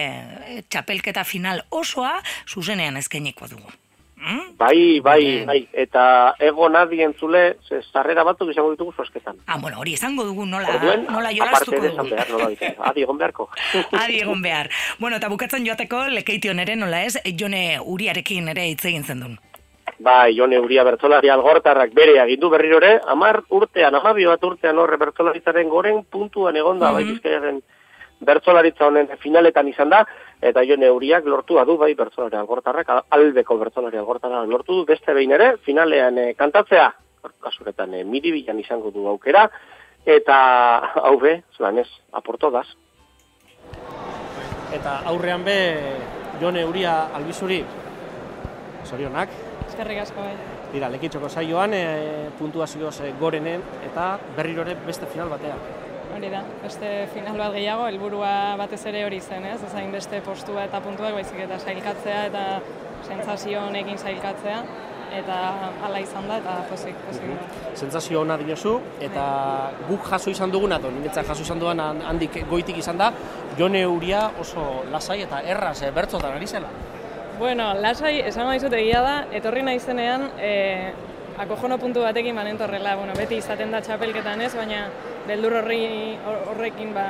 txapelketa 0.67 1.23
final 1.23 1.63
osoa 1.71 2.17
zuzenean 2.51 2.99
ezkeniko 2.99 3.47
dugu. 3.47 3.71
Mm? 4.23 4.55
Bai, 4.57 4.99
bai, 5.03 5.23
bai, 5.45 5.57
eta 5.75 6.03
ego 6.39 6.69
nadien 6.71 7.11
zule, 7.19 7.57
zarrera 7.91 8.23
batzuk 8.23 8.53
izango 8.53 8.71
ditugu 8.71 8.93
zozketan. 8.95 9.41
Ah, 9.47 9.57
bueno, 9.59 9.81
hori 9.81 9.97
izango 9.97 10.23
dugu 10.23 10.45
nola, 10.47 10.77
Orduen, 10.77 11.03
nola 11.11 11.33
jolastuko 11.35 11.81
dugu. 11.83 12.05
Behar, 12.07 12.29
nola 12.31 12.47
Adi 12.89 13.03
egon 13.03 13.19
beharko. 13.19 13.49
Adi 14.03 14.21
egon 14.21 14.41
behar. 14.41 14.71
Bueno, 14.99 15.19
eta 15.19 15.27
bukatzen 15.33 15.67
joateko 15.67 16.05
lekeition 16.15 16.63
ere 16.63 16.77
nola 16.79 17.03
ez, 17.03 17.17
jone 17.39 17.81
uriarekin 17.83 18.47
ere 18.55 18.69
hitz 18.71 18.85
egin 18.85 19.03
zen 19.03 19.25
duen. 19.25 19.41
Bai, 20.03 20.33
Jone 20.35 20.57
Uria 20.59 20.83
bertzolari 20.83 21.29
algortarrak 21.31 21.93
bere 21.95 22.17
agindu 22.19 22.49
berrirore, 22.51 22.97
amar 23.07 23.43
urtean, 23.55 23.95
amabi 23.95 24.25
bat 24.27 24.43
urtean 24.43 24.79
horre 24.79 24.97
bertzolaritzaren 24.99 25.69
goren 25.69 26.01
puntuan 26.11 26.57
egonda, 26.59 26.91
bai, 26.91 27.03
bizkaiaren 27.07 27.61
bertzolaritza 28.25 28.87
honen 28.87 29.09
finaletan 29.21 29.67
izan 29.67 29.91
da, 29.93 30.03
eta 30.41 30.63
Jone 30.67 30.89
Uriak 30.91 31.25
lortua 31.25 31.65
du, 31.65 31.77
bai, 31.77 31.93
bertzolari 31.95 32.37
algortarrak, 32.39 32.89
albeko 33.09 33.57
bertzolari 33.61 33.99
algortarrak 34.01 34.49
lortu 34.49 34.79
du, 34.79 34.85
beste 34.89 35.13
behin 35.13 35.35
ere, 35.37 35.53
finalean 35.65 36.17
eh, 36.17 36.33
kantatzea, 36.39 36.89
kasuretan 37.43 37.93
eh, 37.93 38.03
miribilan 38.03 38.59
izango 38.59 38.91
du 38.91 39.07
aukera, 39.07 39.47
eta 40.05 40.37
hau 41.05 41.15
be, 41.19 41.41
zelan 41.57 41.83
ez, 41.83 41.89
aporto 42.11 42.51
daz. 42.51 42.67
Eta 44.73 44.99
aurrean 45.09 45.43
be, 45.45 45.57
Jone 46.41 46.65
Uria 46.65 46.99
albizuri, 47.13 47.61
zorionak, 48.83 49.29
Eskerrik 49.73 50.03
asko 50.03 50.21
bai. 50.21 50.33
dira, 50.69 50.89
lekitxoko 50.93 51.29
saioan, 51.29 51.73
e, 51.73 52.29
puntuazioz 52.37 52.93
e, 53.01 53.13
gorenen, 53.17 53.63
eta 53.87 54.19
berrirore 54.37 54.75
beste 54.85 55.09
final 55.09 55.31
batean. 55.33 55.92
Hori 56.13 56.29
da, 56.29 56.43
beste 56.61 56.89
final 57.13 57.39
bat 57.41 57.53
gehiago, 57.55 57.87
helburua 57.89 58.31
batez 58.59 58.83
ere 58.91 59.03
hori 59.07 59.19
zen, 59.21 59.45
ez? 59.49 59.59
Ezain 59.65 59.91
beste 59.91 60.19
postua 60.25 60.67
eta 60.67 60.81
puntuak 60.83 61.15
baizik 61.17 61.39
eta 61.47 61.57
sailkatzea 61.57 62.25
eta 62.29 62.43
sentsazio 63.07 63.63
honekin 63.67 63.97
sailkatzea 63.97 64.59
eta 65.13 65.37
hala 65.85 65.99
izan 66.01 66.27
da 66.29 66.37
eta 66.41 66.53
pozik, 66.69 66.97
pozik. 67.07 67.25
Mhm. 67.25 67.77
Sentsazio 67.77 68.21
ona 68.21 68.37
diozu, 68.37 68.79
eta 69.01 69.25
guk 69.87 70.05
jaso 70.09 70.33
izan 70.33 70.51
duguna, 70.53 70.79
edo 70.81 70.91
niretzat 70.91 71.27
jaso 71.29 71.45
izan 71.45 71.61
duan 71.61 71.79
handik 71.79 72.43
goitik 72.49 72.77
izan 72.77 72.97
da, 72.97 73.11
Jone 73.57 73.85
Uria 73.87 74.27
oso 74.41 74.83
lasai 74.91 75.21
eta 75.25 75.41
erraz 75.55 75.81
e, 75.81 75.91
bertzotan 75.91 76.37
ari 76.37 76.47
zela. 76.47 76.69
Bueno, 77.39 77.73
lasai, 77.73 78.19
esango 78.29 78.53
dizut 78.53 78.73
egia 78.77 79.01
da, 79.01 79.15
etorri 79.31 79.63
naizenean, 79.65 80.29
e, 80.39 80.93
akojono 81.37 81.77
puntu 81.81 82.05
batekin 82.05 82.35
manentorrela, 82.35 82.95
bueno, 82.95 83.13
beti 83.17 83.37
izaten 83.41 83.71
da 83.73 83.81
txapelketan 83.81 84.41
ez, 84.41 84.53
baina 84.55 84.85
beldur 85.27 85.55
horri 85.61 85.83
horrekin 86.51 86.93
ba, 86.95 87.05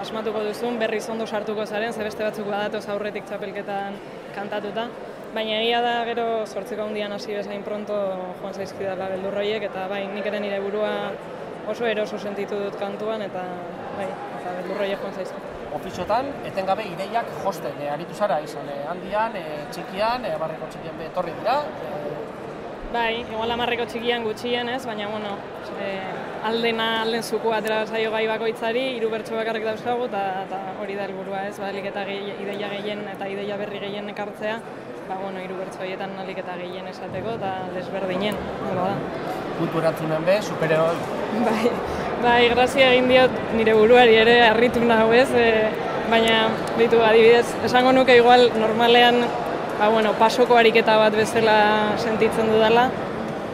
asmatuko 0.00 0.42
duzun, 0.46 0.78
berri 0.80 1.00
zondo 1.00 1.26
sartuko 1.26 1.66
zaren, 1.66 1.92
ze 1.92 2.04
beste 2.04 2.24
batzuk 2.24 2.48
badatoz 2.48 2.86
aurretik 2.88 3.26
txapelketan 3.28 3.98
kantatuta. 4.34 4.88
Baina 5.34 5.60
egia 5.60 5.80
da 5.84 5.92
gero 6.08 6.26
sortzeko 6.46 6.88
handian 6.88 7.12
hasi 7.12 7.36
bezain 7.36 7.62
pronto 7.62 7.94
joan 8.40 8.56
zaizkidala 8.56 9.10
beldurroiek 9.12 9.68
eta 9.68 9.86
bai, 9.92 10.02
nik 10.10 10.26
ere 10.26 10.40
nire 10.42 10.58
burua 10.64 10.90
oso 11.70 11.86
eroso 11.86 12.18
sentitu 12.18 12.58
dut 12.64 12.80
kantuan 12.80 13.22
eta 13.22 13.44
bai, 13.96 14.08
eta 14.40 14.56
beldurroiek 14.58 15.04
joan 15.04 15.14
zaizkidala 15.20 15.50
ofiziotan, 15.74 16.32
etengabe 16.48 16.84
ideiak 16.88 17.28
josten, 17.44 17.76
e, 17.78 17.88
aritu 17.92 18.14
zara, 18.14 18.40
izan 18.42 18.68
e, 18.68 18.80
handian, 18.90 19.36
e, 19.38 19.60
txikian, 19.74 20.26
e, 20.26 20.32
barreko 20.40 20.66
txikian 20.72 20.98
etorri 21.06 21.34
dira. 21.38 21.60
E... 21.62 22.00
Bai, 22.90 23.20
igual 23.22 23.54
amarreko 23.54 23.86
txikian 23.86 24.26
gutxien 24.26 24.68
ez, 24.72 24.82
baina 24.88 25.06
bueno, 25.12 25.36
e, 25.78 25.92
aldena, 26.44 27.02
alden 27.02 27.22
zuku 27.22 27.52
atera 27.52 27.80
zaio 27.86 28.10
gai 28.12 28.26
bakoitzari, 28.28 28.84
hiru 28.96 29.10
bertso 29.12 29.36
bakarrik 29.36 29.64
dauzkagu, 29.66 30.06
eta 30.08 30.60
hori 30.80 30.96
da 30.96 31.06
helburua 31.08 31.46
ez, 31.48 31.56
balik 31.60 31.90
eta 31.90 32.04
ideia 32.08 32.70
gehien 32.76 33.02
eta 33.12 33.28
ideia 33.28 33.58
berri 33.60 33.82
gehien 33.82 34.08
ekartzea, 34.12 34.56
ba, 35.08 35.18
bueno, 35.22 35.42
hiru 35.44 35.58
bertso 35.58 35.82
horietan 35.82 36.16
alik 36.22 36.40
eta 36.42 36.56
gehien 36.60 36.88
esateko, 36.88 37.36
eta 37.36 37.52
desberdinen, 37.74 38.40
nola 38.64 38.88
da. 38.88 39.28
Kultu 39.58 39.82
erantzunen 39.82 40.24
be, 40.24 40.38
superero. 40.42 40.88
Bai, 41.44 41.74
bai, 42.24 42.40
grazia 42.54 42.90
egin 42.94 43.10
diot 43.12 43.36
nire 43.58 43.76
buruari 43.76 44.16
ere, 44.22 44.40
harritu 44.48 44.82
nahu 44.86 45.12
ez, 45.16 45.28
e, 45.36 45.68
baina, 46.10 46.48
ditu, 46.78 47.04
adibidez, 47.04 47.46
esango 47.68 47.92
nuke 47.92 48.16
igual 48.16 48.48
normalean 48.58 49.20
ba, 49.80 49.88
bueno, 49.88 50.12
pasoko 50.18 50.56
ariketa 50.60 50.96
bat 51.00 51.14
bezala 51.16 51.60
sentitzen 52.00 52.48
dudala, 52.52 52.88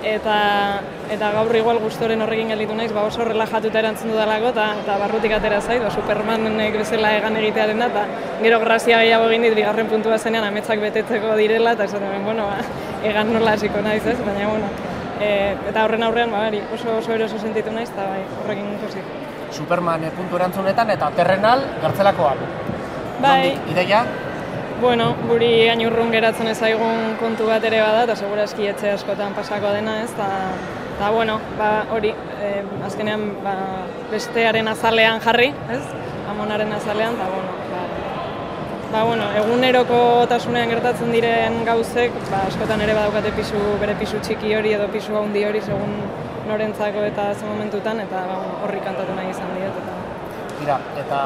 eta, 0.05 0.81
eta 1.11 1.31
gaur 1.33 1.55
igual 1.57 1.79
gustoren 1.83 2.23
horrekin 2.23 2.51
gelditu 2.53 2.75
naiz, 2.75 2.91
ba 2.93 3.05
oso 3.07 3.25
relajatuta 3.25 3.79
erantzun 3.81 4.13
dudalako, 4.13 4.51
eta, 4.55 4.67
eta 4.83 4.97
barrutik 5.01 5.37
atera 5.37 5.61
zait, 5.61 5.83
ba, 5.83 5.91
Supermanek 5.91 6.79
bezala 6.81 7.13
egan 7.19 7.37
egitearen 7.41 7.85
da, 7.85 7.89
eta 7.93 8.05
gero 8.43 8.61
grazia 8.65 9.01
gehiago 9.03 9.31
egin 9.31 9.47
dit, 9.49 9.55
bigarren 9.59 9.89
puntua 9.93 10.19
zenean, 10.19 10.45
ametsak 10.49 10.83
betetzeko 10.83 11.37
direla, 11.41 11.77
eta 11.79 11.89
esaten 11.89 12.25
bueno, 12.25 12.51
ba, 12.51 12.61
egan 13.05 13.33
nola 13.33 13.57
hasiko 13.57 13.83
naiz 13.85 14.05
ez, 14.07 14.19
baina, 14.25 14.51
bueno, 14.51 14.71
e, 15.21 15.31
eta 15.71 15.85
horren 15.85 16.07
aurrean, 16.09 16.35
ba, 16.35 16.47
oso, 16.75 16.99
oso 16.99 17.17
eroso 17.17 17.39
sentitu 17.39 17.73
naiz, 17.73 17.91
eta 17.91 18.11
bai, 18.11 18.23
horrekin 18.43 18.77
pozik. 18.83 19.17
Superman 19.57 20.05
e, 20.05 20.13
puntu 20.15 20.37
erantzunetan, 20.37 20.91
eta 20.97 21.11
terrenal, 21.17 21.67
gartzelakoan. 21.83 22.47
Bai. 23.17 23.57
ideia? 23.73 24.05
Bueno, 24.81 25.15
guri 25.25 25.47
gainurrun 25.71 26.11
geratzen 26.13 26.51
ezaigun 26.51 27.15
kontu 27.17 27.47
bat 27.49 27.65
ere 27.65 27.79
bada, 27.81 28.03
eta 28.05 28.17
segura 28.19 28.43
eski 28.45 28.67
etxe 28.69 28.91
askotan 28.93 29.33
pasako 29.33 29.71
dena, 29.73 29.95
ez, 30.03 30.11
eta, 30.13 30.27
eta 30.91 31.09
bueno, 31.15 31.39
ba, 31.57 31.71
hori, 31.97 32.11
e, 32.45 32.51
azkenean, 32.85 33.25
ba, 33.45 33.55
bestearen 34.11 34.69
azalean 34.69 35.23
jarri, 35.25 35.49
ez, 35.73 35.81
amonaren 36.29 36.77
azalean, 36.77 37.17
eta, 37.17 37.31
bueno, 37.33 37.57
ba, 37.71 37.81
ba, 38.93 39.05
bueno, 39.09 39.31
eguneroko 39.41 40.01
tasunean 40.29 40.69
gertatzen 40.75 41.17
diren 41.17 41.63
gauzek, 41.65 42.21
ba, 42.29 42.45
askotan 42.51 42.85
ere 42.85 43.01
badaukate 43.01 43.33
pisu, 43.39 43.63
bere 43.81 43.97
pisu 43.97 44.21
txiki 44.29 44.53
hori 44.61 44.77
edo 44.77 44.93
pisu 44.93 45.17
handi 45.17 45.49
hori, 45.49 45.65
segun 45.65 45.97
norentzako 46.51 47.09
eta 47.09 47.31
ze 47.33 47.49
momentutan, 47.49 48.05
eta 48.05 48.29
ba, 48.29 48.43
horri 48.67 48.85
kantatu 48.85 49.17
nahi 49.17 49.33
izan 49.33 49.57
eta, 49.57 49.66
Tira, 50.67 50.81
eta 50.99 51.19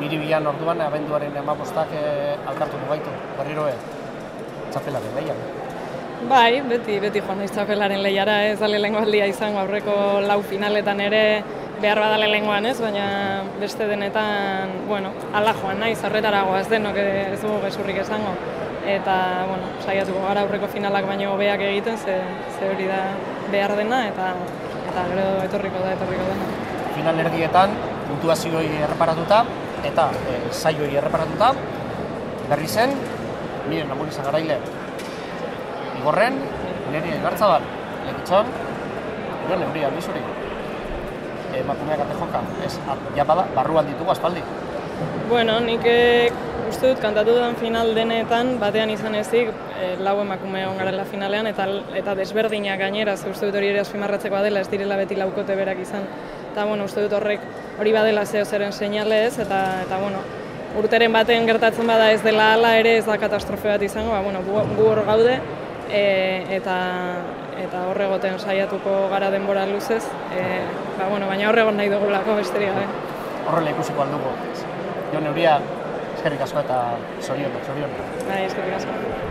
miribian 0.00 0.46
orduan 0.50 0.80
abenduaren 0.82 1.36
emabostak 1.38 1.92
e, 1.94 2.00
alkartu 2.50 2.80
gaitu, 2.88 3.12
berriro 3.38 3.68
e, 3.70 3.74
txapelaren 4.74 5.14
lehian. 5.14 5.38
Bai, 6.26 6.64
beti, 6.66 6.96
beti 7.04 7.22
joan 7.22 7.38
naiz 7.38 7.52
txapelaren 7.54 8.02
lehiara, 8.02 8.40
ez 8.48 8.58
da 8.58 8.66
lehenko 8.66 9.04
aldia 9.04 9.30
izango 9.30 9.62
aurreko 9.62 9.94
lau 10.26 10.40
finaletan 10.50 11.04
ere 11.04 11.22
behar 11.78 12.02
badale 12.02 12.26
lehenkoan 12.32 12.66
ez, 12.66 12.74
baina 12.82 13.06
beste 13.62 13.86
denetan, 13.86 14.74
bueno, 14.90 15.14
ala 15.30 15.54
joan 15.62 15.78
naiz, 15.86 16.00
horretara 16.02 16.42
goaz 16.50 16.66
denok 16.74 16.98
ez 17.06 17.38
dugu 17.38 17.62
gezurrik 17.68 18.02
esango. 18.02 18.34
Eta, 18.98 19.16
bueno, 19.46 19.70
saiatuko 19.86 20.26
gara 20.26 20.42
aurreko 20.42 20.74
finalak 20.74 21.06
baino 21.06 21.36
hobeak 21.36 21.62
egiten, 21.68 22.02
ze, 22.02 22.18
ze 22.58 22.74
hori 22.74 22.90
da 22.90 23.04
behar 23.54 23.78
dena, 23.78 24.08
eta 24.10 24.32
eta 24.88 25.10
gero 25.12 25.34
etorriko 25.46 25.86
da, 25.86 25.94
etorriko 26.00 26.32
dena. 26.32 26.54
Final 26.98 27.28
erdietan, 27.28 27.84
puntuazioi 28.08 28.68
erreparatuta 28.88 29.44
eta 29.84 30.10
e, 30.26 30.38
saioi 30.50 30.94
erreparatuta 30.96 31.52
berri 32.50 32.68
zen 32.68 32.94
miren 33.68 33.88
namur 33.90 34.08
izan 34.08 34.28
garaile 34.28 34.58
igorren 36.00 36.38
nire 36.92 37.18
gartza 37.22 37.50
bat 37.56 37.62
lekitxon 38.06 38.50
joan 39.48 39.62
neuri 39.62 39.84
albizuri. 39.86 40.22
Emakumeak 41.56 42.02
ate 42.04 42.16
joka 42.20 42.42
ez, 42.66 42.74
ja 43.16 43.24
bada, 43.24 43.46
barruan 43.54 43.86
ditugu 43.88 44.12
aspaldi. 44.12 44.42
Bueno, 45.28 45.58
nik 45.60 45.86
eh, 45.88 46.32
uste 46.68 46.90
dut 46.90 47.00
kantatu 47.02 47.34
den 47.36 47.56
final 47.60 47.94
denetan 47.96 48.56
batean 48.60 48.90
izan 48.90 49.14
ezik 49.14 49.52
e, 49.76 49.94
lau 50.02 50.18
emakume 50.22 50.62
egon 50.64 50.78
garela 50.80 51.04
finalean 51.08 51.46
eta 51.50 51.66
eta 52.00 52.14
desberdinak 52.18 52.80
gainera, 52.80 53.14
uste 53.14 53.48
dut 53.48 53.58
hori 53.60 53.70
ere 53.72 53.82
azpimarratzeko 53.84 54.42
dela, 54.44 54.60
ez 54.60 54.70
direla 54.72 54.98
beti 55.00 55.18
laukote 55.18 55.56
berak 55.56 55.80
izan 55.84 56.06
eta 56.56 56.64
bueno, 56.64 56.86
uste 56.88 57.02
dut 57.04 57.12
horrek 57.12 57.42
hori 57.76 57.90
badela 57.92 58.22
zeo 58.24 58.44
zeren 58.48 58.72
seinale 58.72 59.18
ez, 59.26 59.34
eta, 59.42 59.58
eta 59.82 59.98
bueno, 60.00 60.22
urteren 60.80 61.12
baten 61.12 61.44
gertatzen 61.44 61.84
bada 61.84 62.06
ez 62.14 62.22
dela 62.24 62.46
ala 62.54 62.70
ere 62.80 62.94
ez 62.96 63.04
da 63.04 63.18
katastrofe 63.20 63.68
bat 63.68 63.84
izango, 63.84 64.14
ba, 64.14 64.22
bueno, 64.24 64.40
gu 64.40 64.86
hor 64.86 65.02
gaude, 65.04 65.36
e, 65.90 66.00
eta 66.56 66.78
eta 67.60 67.84
horregoten 67.90 68.40
saiatuko 68.40 68.96
gara 69.12 69.28
denbora 69.36 69.68
luzez, 69.68 70.02
e, 70.32 70.48
ba, 70.96 71.10
bueno, 71.12 71.28
baina 71.28 71.52
horregon 71.52 71.76
nahi 71.76 71.92
dugulako 71.92 72.40
besterik 72.40 72.72
gabe. 72.72 72.88
Horrela 73.44 73.76
ikusiko 73.76 74.06
alduko. 74.08 74.32
Jo 75.12 75.26
neuria, 75.28 75.60
eskerrik 76.16 76.48
asko 76.48 76.64
eta 76.64 76.82
zorion, 77.20 77.64
zorion. 77.68 77.96
Bai, 78.24 78.46
eskerrik 78.48 78.80
asko. 78.80 79.25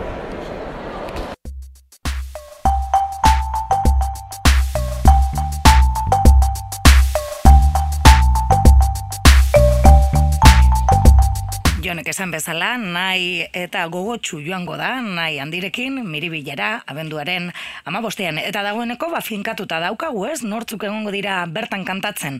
Jonek 12.06 12.14
esan 12.14 12.30
bezala, 12.30 12.76
nahi 12.78 13.48
eta 13.50 13.80
gogotsu 13.90 14.38
joango 14.38 14.76
da, 14.78 15.00
nahi 15.02 15.40
handirekin, 15.42 16.04
miribilera, 16.06 16.84
abenduaren 16.86 17.48
amabostean. 17.84 18.38
Eta 18.38 18.62
dagoeneko, 18.62 19.08
ba, 19.10 19.18
finkatuta 19.18 19.80
daukagu 19.82 20.22
ez, 20.30 20.44
nortzuk 20.44 20.84
egongo 20.86 21.10
dira 21.10 21.40
bertan 21.50 21.82
kantatzen. 21.84 22.38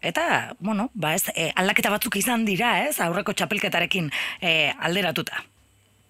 Eta, 0.00 0.54
bueno, 0.60 0.90
ba 0.94 1.16
ez, 1.16 1.32
e, 1.34 1.48
aldaketa 1.50 1.90
batzuk 1.90 2.14
izan 2.20 2.44
dira 2.46 2.84
ez, 2.84 3.00
aurreko 3.00 3.34
txapelketarekin 3.34 4.06
e, 4.40 4.70
alderatuta. 4.78 5.42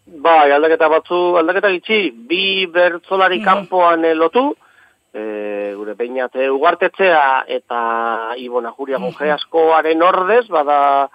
Bai, 0.05 0.53
aldaketa 0.53 0.91
batzu, 0.93 1.39
aldaketa 1.41 1.73
gitxi, 1.79 2.11
bi 2.13 2.67
bertzolari 2.69 3.41
mm. 3.41 3.49
kanpoan 3.49 4.05
lotu, 4.21 4.45
e, 5.15 5.73
gure 5.81 5.97
peinate 5.97 6.51
ugartetzea 6.53 7.25
eta 7.57 7.81
Ibona 8.37 8.77
Juria 8.77 9.01
mm 9.01 9.33
askoaren 9.39 10.07
ordez, 10.13 10.45
bada 10.53 11.09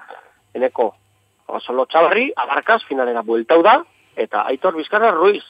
eneko 0.58 0.96
Osolo 1.48 1.86
Txabarri, 1.86 2.32
abarkaz, 2.36 2.82
finalera 2.88 3.22
bueltau 3.22 3.62
da, 3.64 3.84
eta 4.16 4.46
Aitor 4.48 4.76
Bizkarra 4.76 5.12
Ruiz. 5.12 5.44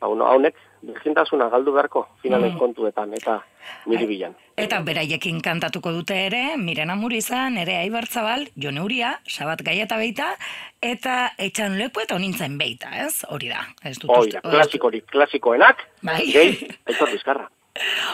ba, 0.00 0.08
bueno, 0.08 0.26
haunek, 0.28 0.54
birgintasuna 0.82 1.48
galdu 1.48 1.72
beharko 1.72 2.02
finalen 2.22 2.52
Mm. 2.54 2.58
kontuetan, 2.58 3.14
eta 3.14 3.38
miribilan. 3.86 4.34
Eta 4.56 4.80
beraiekin 4.84 5.40
kantatuko 5.40 5.90
dute 5.90 6.26
ere, 6.26 6.56
Mirena 6.58 6.94
Murizan, 6.94 7.56
ere 7.56 7.76
Aibartzabal, 7.78 8.44
Jone 8.62 8.80
Uria, 8.82 9.18
Sabat 9.26 9.62
Gaieta 9.62 9.96
beita, 9.96 10.36
eta 10.82 11.32
etxan 11.38 11.78
leku 11.78 12.00
eta 12.00 12.14
onintzen 12.14 12.58
beita, 12.58 12.88
ez? 13.06 13.24
Hori 13.30 13.48
da. 13.48 13.64
Ez 13.82 13.98
dut 13.98 14.10
Hoi, 14.10 14.28
klasikorik, 14.42 15.06
klasikoenak, 15.10 15.80
Bai. 16.02 16.26
gehi, 16.30 16.68
aitor 16.86 17.10
bizkarra. 17.10 17.48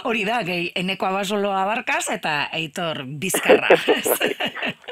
Hori 0.04 0.24
da, 0.24 0.42
gehi, 0.42 0.70
eneko 0.74 1.06
abasoloa 1.06 1.64
barkaz 1.66 2.08
eta 2.10 2.48
eitor 2.52 3.02
bizkarra. 3.04 3.68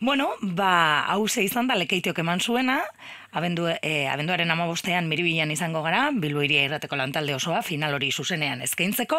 bueno, 0.00 0.30
ba, 0.40 1.04
hau 1.08 1.28
ze 1.28 1.44
izan 1.44 1.66
da 1.66 1.74
lekeitiok 1.74 2.18
eman 2.20 2.40
zuena, 2.40 2.82
abendu, 3.36 3.66
e, 3.68 4.06
abenduaren 4.08 4.50
amabostean 4.50 5.08
miribilan 5.08 5.50
izango 5.50 5.82
gara, 5.84 6.10
iria 6.12 6.64
irrateko 6.64 6.96
lantalde 6.96 7.34
osoa, 7.34 7.62
final 7.62 7.94
hori 7.94 8.10
zuzenean 8.12 8.62
eskaintzeko, 8.62 9.18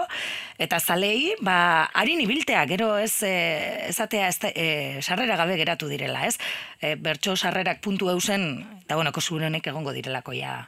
eta 0.58 0.80
zalei, 0.80 1.36
ba, 1.42 1.90
harin 1.94 2.22
ibiltea, 2.22 2.66
gero 2.66 2.98
ez, 2.98 3.24
e, 3.24 3.88
ezatea 3.90 4.28
ez, 4.28 4.40
e, 4.54 5.02
sarrera 5.02 5.36
gabe 5.38 5.58
geratu 5.58 5.88
direla, 5.88 6.26
ez? 6.26 6.38
E, 6.82 6.96
bertso 6.96 7.36
sarrerak 7.36 7.82
puntu 7.82 8.10
eusen, 8.10 8.66
eta 8.84 8.96
bueno, 8.96 9.12
kosurenek 9.12 9.68
egongo 9.68 9.94
direlako 9.94 10.34
ja, 10.34 10.68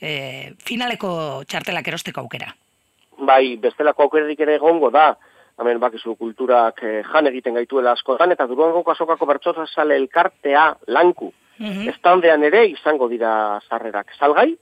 e, 0.00 0.54
finaleko 0.64 1.44
txartelak 1.48 1.88
erosteko 1.88 2.20
aukera. 2.20 2.54
Bai, 3.18 3.56
bestelako 3.62 4.08
aukerarik 4.08 4.40
ere 4.40 4.56
egongo 4.58 4.90
da, 4.90 5.14
hemen 5.60 5.80
bakizu 5.80 6.16
kulturak 6.18 6.82
eh, 6.82 7.02
jan 7.06 7.30
egiten 7.30 7.54
gaituela 7.54 7.94
askotan, 7.94 8.32
eta 8.34 8.46
durango 8.50 8.82
kasokako 8.84 9.26
bertsoza 9.26 9.66
sale 9.66 9.96
elkartea 9.96 10.66
lanku. 10.86 11.32
Mhm. 11.58 11.88
Estandean 11.94 12.42
ere 12.42 12.64
izango 12.66 13.08
dira 13.08 13.60
sarrerak 13.68 14.10
salgai, 14.18 14.56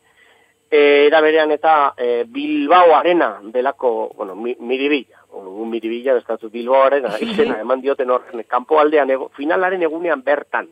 e, 0.73 1.07
era 1.07 1.21
berean 1.21 1.53
eta 1.53 1.95
e, 1.97 2.25
Bilbao 2.29 2.95
Arena 2.97 3.39
delako, 3.43 4.13
bueno, 4.17 4.35
mi, 4.35 4.57
miribilla, 4.61 5.21
un 5.33 5.71
miribilla, 5.71 6.15
bestatu 6.15 6.51
Bilbao 6.51 6.83
Arena, 6.85 7.15
izena 7.21 7.61
eman 7.61 7.81
dioten 7.81 8.11
horren, 8.11 8.45
kanpo 8.49 8.81
aldean, 8.81 9.11
ego, 9.11 9.31
finalaren 9.37 9.83
egunean 9.83 10.25
bertan, 10.25 10.69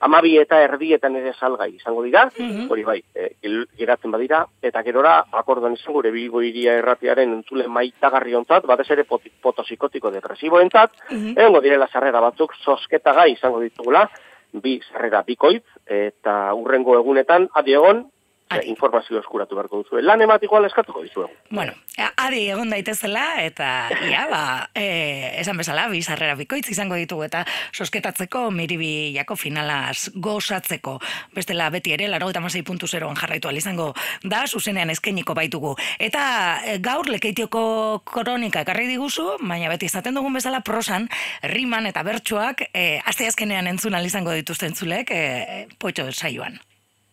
amabi 0.00 0.38
eta 0.40 0.58
erdietan 0.64 1.16
ere 1.16 1.32
salgai 1.38 1.74
izango 1.76 2.02
dira, 2.02 2.22
hori 2.70 2.84
bai, 2.84 3.02
e, 3.14 3.34
gel- 3.42 3.66
geratzen 3.76 4.10
badira, 4.10 4.46
eta 4.62 4.82
gerora 4.82 5.24
akordoan 5.32 5.74
izango 5.74 5.98
gure 6.00 6.10
Bilbo 6.10 6.40
iria 6.42 6.74
erratiaren 6.78 7.32
entzule 7.34 7.66
maitagarri 7.68 8.34
ontzat, 8.34 8.64
batez 8.66 8.90
ere 8.90 9.04
poti- 9.04 9.32
potosikotiko 9.42 10.10
depresiboentzat, 10.10 10.90
egongo 11.36 11.60
direla 11.60 11.88
sarrera 11.92 12.20
batzuk 12.20 12.54
sosketagai 12.64 13.32
izango 13.32 13.60
ditugula, 13.60 14.08
bi 14.52 14.80
sarrera 14.90 15.22
bikoitz, 15.22 15.64
eta 15.86 16.54
urrengo 16.54 16.96
egunetan, 16.98 17.48
adi 17.54 17.74
egon, 17.74 18.06
Adi. 18.50 18.66
informazio 18.68 19.20
eskuratu 19.20 19.54
beharko 19.54 19.82
duzu. 19.84 20.00
Lan 20.02 20.20
emat 20.22 20.42
igual 20.42 20.64
eskatuko 20.66 21.02
dizuegu. 21.04 21.30
Bueno, 21.50 21.72
a- 21.98 22.10
adi 22.26 22.48
egon 22.50 22.70
daitezela 22.70 23.42
eta 23.44 23.88
ia, 24.08 24.26
ba, 24.30 24.70
e, 24.74 25.36
esan 25.40 25.56
bezala, 25.56 25.86
bizarrera 25.88 26.34
bikoitz 26.34 26.68
izango 26.68 26.96
ditugu 26.98 27.22
eta 27.28 27.44
sosketatzeko 27.72 28.50
miribillako 28.50 29.36
finalaz 29.36 30.10
gozatzeko. 30.14 30.98
Bestela 31.34 31.70
beti 31.70 31.92
ere, 31.94 32.08
laro 32.08 32.30
eta 32.30 32.40
masei 32.40 32.62
puntu 32.62 32.88
zeroan 32.88 33.14
jarraitu 33.14 33.48
ahal 33.48 33.56
izango 33.56 33.94
da, 34.24 34.42
zuzenean 34.48 34.90
eskainiko 34.90 35.34
baitugu. 35.34 35.76
Eta 35.98 36.60
e, 36.64 36.78
gaur 36.78 37.06
lekeitioko 37.08 38.02
kronika 38.04 38.62
ekarri 38.66 38.88
diguzu, 38.90 39.36
baina 39.40 39.68
beti 39.70 39.86
izaten 39.86 40.14
dugun 40.18 40.34
bezala 40.34 40.60
prosan, 40.66 41.08
riman 41.42 41.86
eta 41.86 42.02
bertsoak 42.02 42.66
e, 42.74 42.98
aste 43.04 43.26
azkenean 43.30 43.66
entzun 43.70 43.94
ahal 43.94 44.06
izango 44.06 44.32
dituzten 44.34 44.74
zulek, 44.74 45.10
e, 45.14 45.68
potxo 45.78 46.10
saioan. 46.10 46.58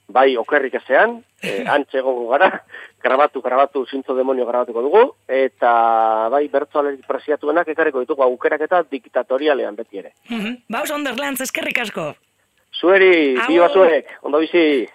Bai, 0.07 0.37
okerrik 0.39 0.77
ezean, 0.79 1.17
e, 1.43 1.63
antxe 1.67 1.99
egongo 1.99 2.29
gara, 2.31 2.63
grabatu, 3.03 3.41
grabatu, 3.41 3.85
zintzo 3.91 4.15
demonio 4.15 4.45
grabatuko 4.47 4.83
dugu, 4.85 5.03
eta 5.27 6.29
bai, 6.33 6.45
bertzo 6.53 6.79
alerik 6.79 7.03
presiatuenak 7.07 7.67
ekarriko 7.73 8.03
ditugu 8.03 8.23
aukerak 8.23 8.63
eta 8.67 8.83
diktatorialean 8.89 9.75
beti 9.75 10.03
ere. 10.03 10.13
Mhm. 10.29 10.63
Ba, 10.69 10.85
oso 10.87 10.95
Onderlands, 10.95 11.41
eskerrik 11.43 11.83
asko. 11.83 12.13
Zueri, 12.77 13.35
Agur. 13.35 13.47
bi 13.47 13.59
basuek, 13.59 14.15
ondo 14.21 14.39
bizi. 14.43 14.87